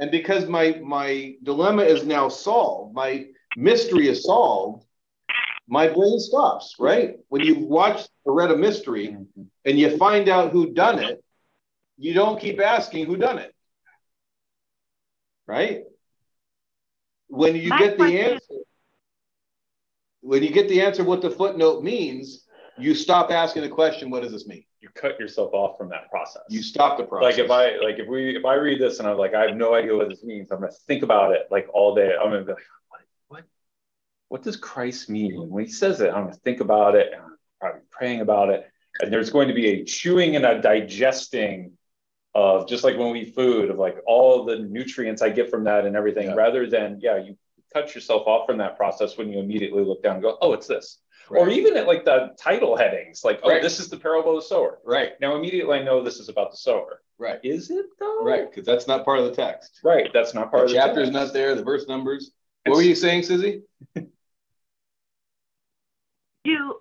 [0.00, 4.86] And because my my dilemma is now solved, my mystery is solved,
[5.68, 7.18] my brain stops, right?
[7.28, 9.14] When you watch or read a mystery
[9.66, 11.22] and you find out who done it,
[11.98, 13.54] you don't keep asking who done it.
[15.46, 15.82] Right?
[17.28, 18.54] When you My get the question- answer,
[20.22, 22.46] when you get the answer what the footnote means,
[22.78, 24.64] you stop asking the question, what does this mean?
[24.80, 26.42] You cut yourself off from that process.
[26.48, 27.36] You stop the process.
[27.38, 29.56] like if I like if we if I read this and I'm like I have
[29.56, 32.14] no idea what this means, I'm gonna think about it like all day.
[32.18, 33.44] I'm gonna be like, what what
[34.28, 36.08] what does Christ mean when he says it?
[36.12, 38.66] I'm gonna think about it and I'm probably praying about it.
[39.00, 41.72] And there's going to be a chewing and a digesting
[42.34, 45.64] of just like when we eat food of like all the nutrients I get from
[45.64, 46.34] that and everything, Yeah.
[46.34, 47.36] rather than yeah, you
[47.72, 50.66] cut yourself off from that process when you immediately look down and go, oh, it's
[50.66, 50.98] this.
[51.38, 53.62] Or even at like the title headings, like, oh, Right.
[53.62, 54.80] this is the parable of the sower.
[54.84, 57.02] Right, Now immediately I know this is about the sower.
[57.18, 58.24] right, Is it though?
[58.24, 59.80] right, because that's not part of the text.
[59.84, 60.10] Right.
[60.12, 61.12] That's not part The of the chapter's text.
[61.12, 62.32] not there, the verse numbers.
[62.66, 63.62] What were you saying, Susie?
[66.44, 66.76] Do,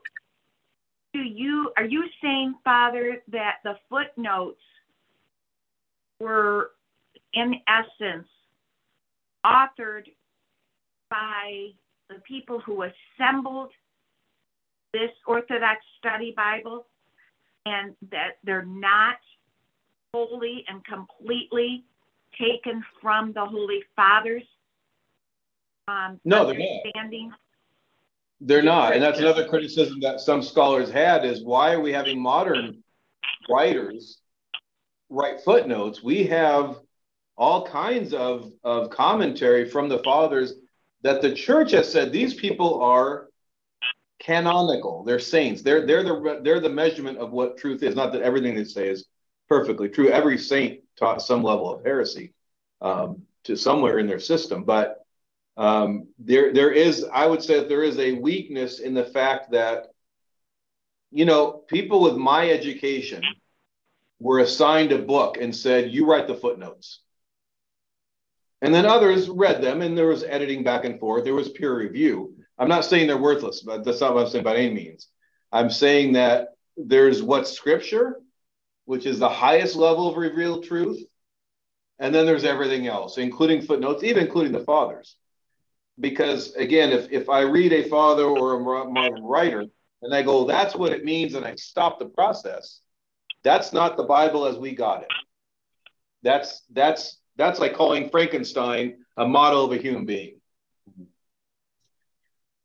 [1.13, 4.61] do you, are you saying, Father, that the footnotes
[6.19, 6.71] were
[7.33, 8.27] in essence
[9.45, 10.05] authored
[11.09, 11.69] by
[12.09, 13.71] the people who assembled
[14.93, 16.87] this Orthodox Study Bible
[17.65, 19.17] and that they're not
[20.13, 21.83] wholly and completely
[22.39, 24.43] taken from the Holy Fathers?
[25.87, 27.33] Um, No, they're not.
[28.41, 32.21] They're not, and that's another criticism that some scholars had is why are we having
[32.21, 32.81] modern
[33.49, 34.19] writers
[35.09, 36.01] write footnotes?
[36.01, 36.77] We have
[37.35, 40.53] all kinds of, of commentary from the fathers
[41.01, 43.28] that the church has said these people are
[44.29, 45.03] canonical.
[45.03, 45.63] They're saints.
[45.63, 47.95] They're they're the they're the measurement of what truth is.
[47.95, 49.07] Not that everything they say is
[49.47, 50.09] perfectly true.
[50.09, 52.33] Every saint taught some level of heresy
[52.79, 55.03] um, to somewhere in their system, but
[55.57, 59.51] um, there there is I would say that there is a weakness in the fact
[59.51, 59.87] that
[61.11, 63.23] you know people with my education
[64.19, 66.99] were assigned a book and said you write the footnotes
[68.61, 71.23] and then others read them and there was editing back and forth.
[71.23, 72.35] There was peer review.
[72.57, 75.07] I'm not saying they're worthless but that's not what i'm saying by any means.
[75.51, 78.19] I'm saying that there's what's scripture
[78.85, 81.01] which is the highest level of revealed truth
[81.99, 85.15] and then there's everything else including footnotes even including the fathers.
[85.99, 89.65] Because again, if, if I read a father or a modern writer
[90.01, 92.79] and I go, that's what it means, and I stop the process,
[93.43, 95.09] that's not the Bible as we got it.
[96.23, 100.39] That's that's that's like calling Frankenstein a model of a human being.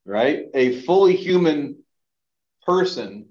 [0.05, 0.47] Right?
[0.53, 1.77] A fully human
[2.67, 3.27] person,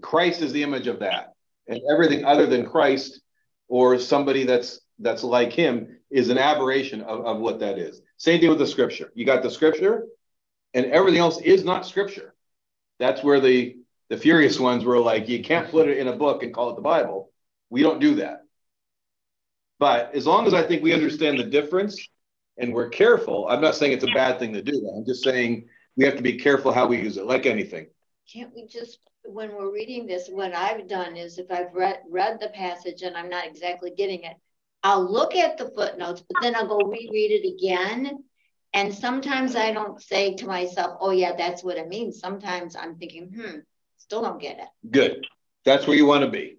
[0.00, 1.34] Christ is the image of that.
[1.66, 3.20] And everything other than Christ
[3.68, 8.00] or somebody that's that's like him is an aberration of, of what that is.
[8.16, 9.10] Same thing with the scripture.
[9.14, 10.04] You got the scripture,
[10.72, 12.32] and everything else is not scripture.
[13.00, 13.76] That's where the
[14.08, 16.76] the furious ones were like, you can't put it in a book and call it
[16.76, 17.32] the Bible.
[17.70, 18.43] We don't do that.
[19.84, 22.08] But as long as I think we understand the difference
[22.56, 24.90] and we're careful, I'm not saying it's a bad thing to do.
[24.96, 27.88] I'm just saying we have to be careful how we use it, like anything.
[28.32, 32.40] Can't we just, when we're reading this, what I've done is if I've read, read
[32.40, 34.38] the passage and I'm not exactly getting it,
[34.82, 38.24] I'll look at the footnotes, but then I'll go reread it again.
[38.72, 42.20] And sometimes I don't say to myself, oh yeah, that's what it means.
[42.20, 43.58] Sometimes I'm thinking, hmm,
[43.98, 44.68] still don't get it.
[44.90, 45.26] Good.
[45.66, 46.56] That's where you want to be.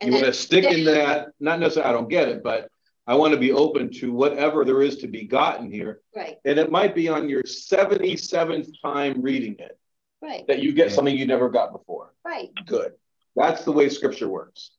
[0.00, 2.68] And You want to stick in that, not necessarily, I don't get it, but
[3.06, 6.00] I want to be open to whatever there is to be gotten here.
[6.14, 9.78] Right, And it might be on your 77th time reading it
[10.22, 12.12] right, that you get something you never got before.
[12.24, 12.50] right.
[12.66, 12.92] Good.
[13.34, 14.70] That's the way scripture works.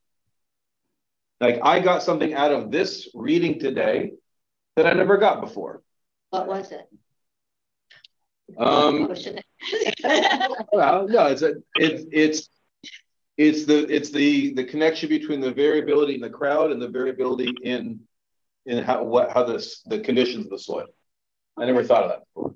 [1.40, 4.12] Like I got something out of this reading today
[4.76, 5.82] that I never got before.
[6.28, 6.86] What was it?
[8.58, 9.42] Um, Oh, should
[10.04, 12.48] I- well, no, it's a, it's it's
[13.46, 17.50] it's the it's the the connection between the variability in the crowd and the variability
[17.62, 18.00] in
[18.66, 20.86] in how what how the the conditions of the soil.
[21.56, 22.54] I never thought of that before.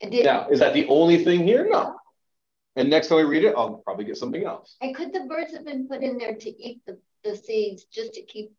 [0.00, 1.66] And did, Now, is that the only thing here?
[1.68, 1.96] No.
[2.76, 4.76] And next time I read it, I'll probably get something else.
[4.80, 8.12] and could the birds have been put in there to eat the, the seeds, just
[8.14, 8.52] to keep,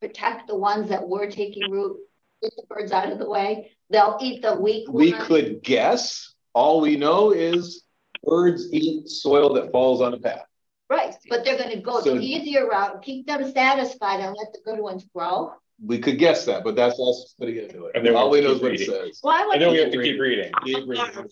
[0.00, 1.98] protect the ones that were taking root?
[2.42, 5.24] Get the birds out of the way, they'll eat the weak We ones.
[5.28, 6.34] could guess.
[6.52, 7.84] All we know is
[8.24, 10.46] birds eat soil that falls on a path.
[10.92, 14.58] Right, but they're gonna go So- the easier route, keep them satisfied and let the
[14.62, 15.54] good ones grow.
[15.82, 18.02] We could guess that, but that's us putting it into And it.
[18.04, 18.94] then All we we know keep is what it reading.
[19.06, 19.18] says.
[19.22, 20.52] Why And then we have to keep reading.
[20.64, 21.28] Keep reading.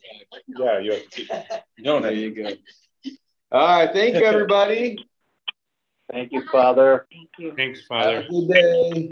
[0.49, 1.29] Yeah, you have to keep.
[1.79, 2.49] No, There you go.
[3.53, 4.97] All right, thank you, everybody.
[6.11, 7.07] Thank you, Father.
[7.13, 7.53] Thank you.
[7.55, 8.19] Thanks, Have Father.
[8.27, 9.11] a good day.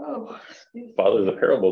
[0.00, 0.38] Oh.
[0.96, 1.66] Father, the parable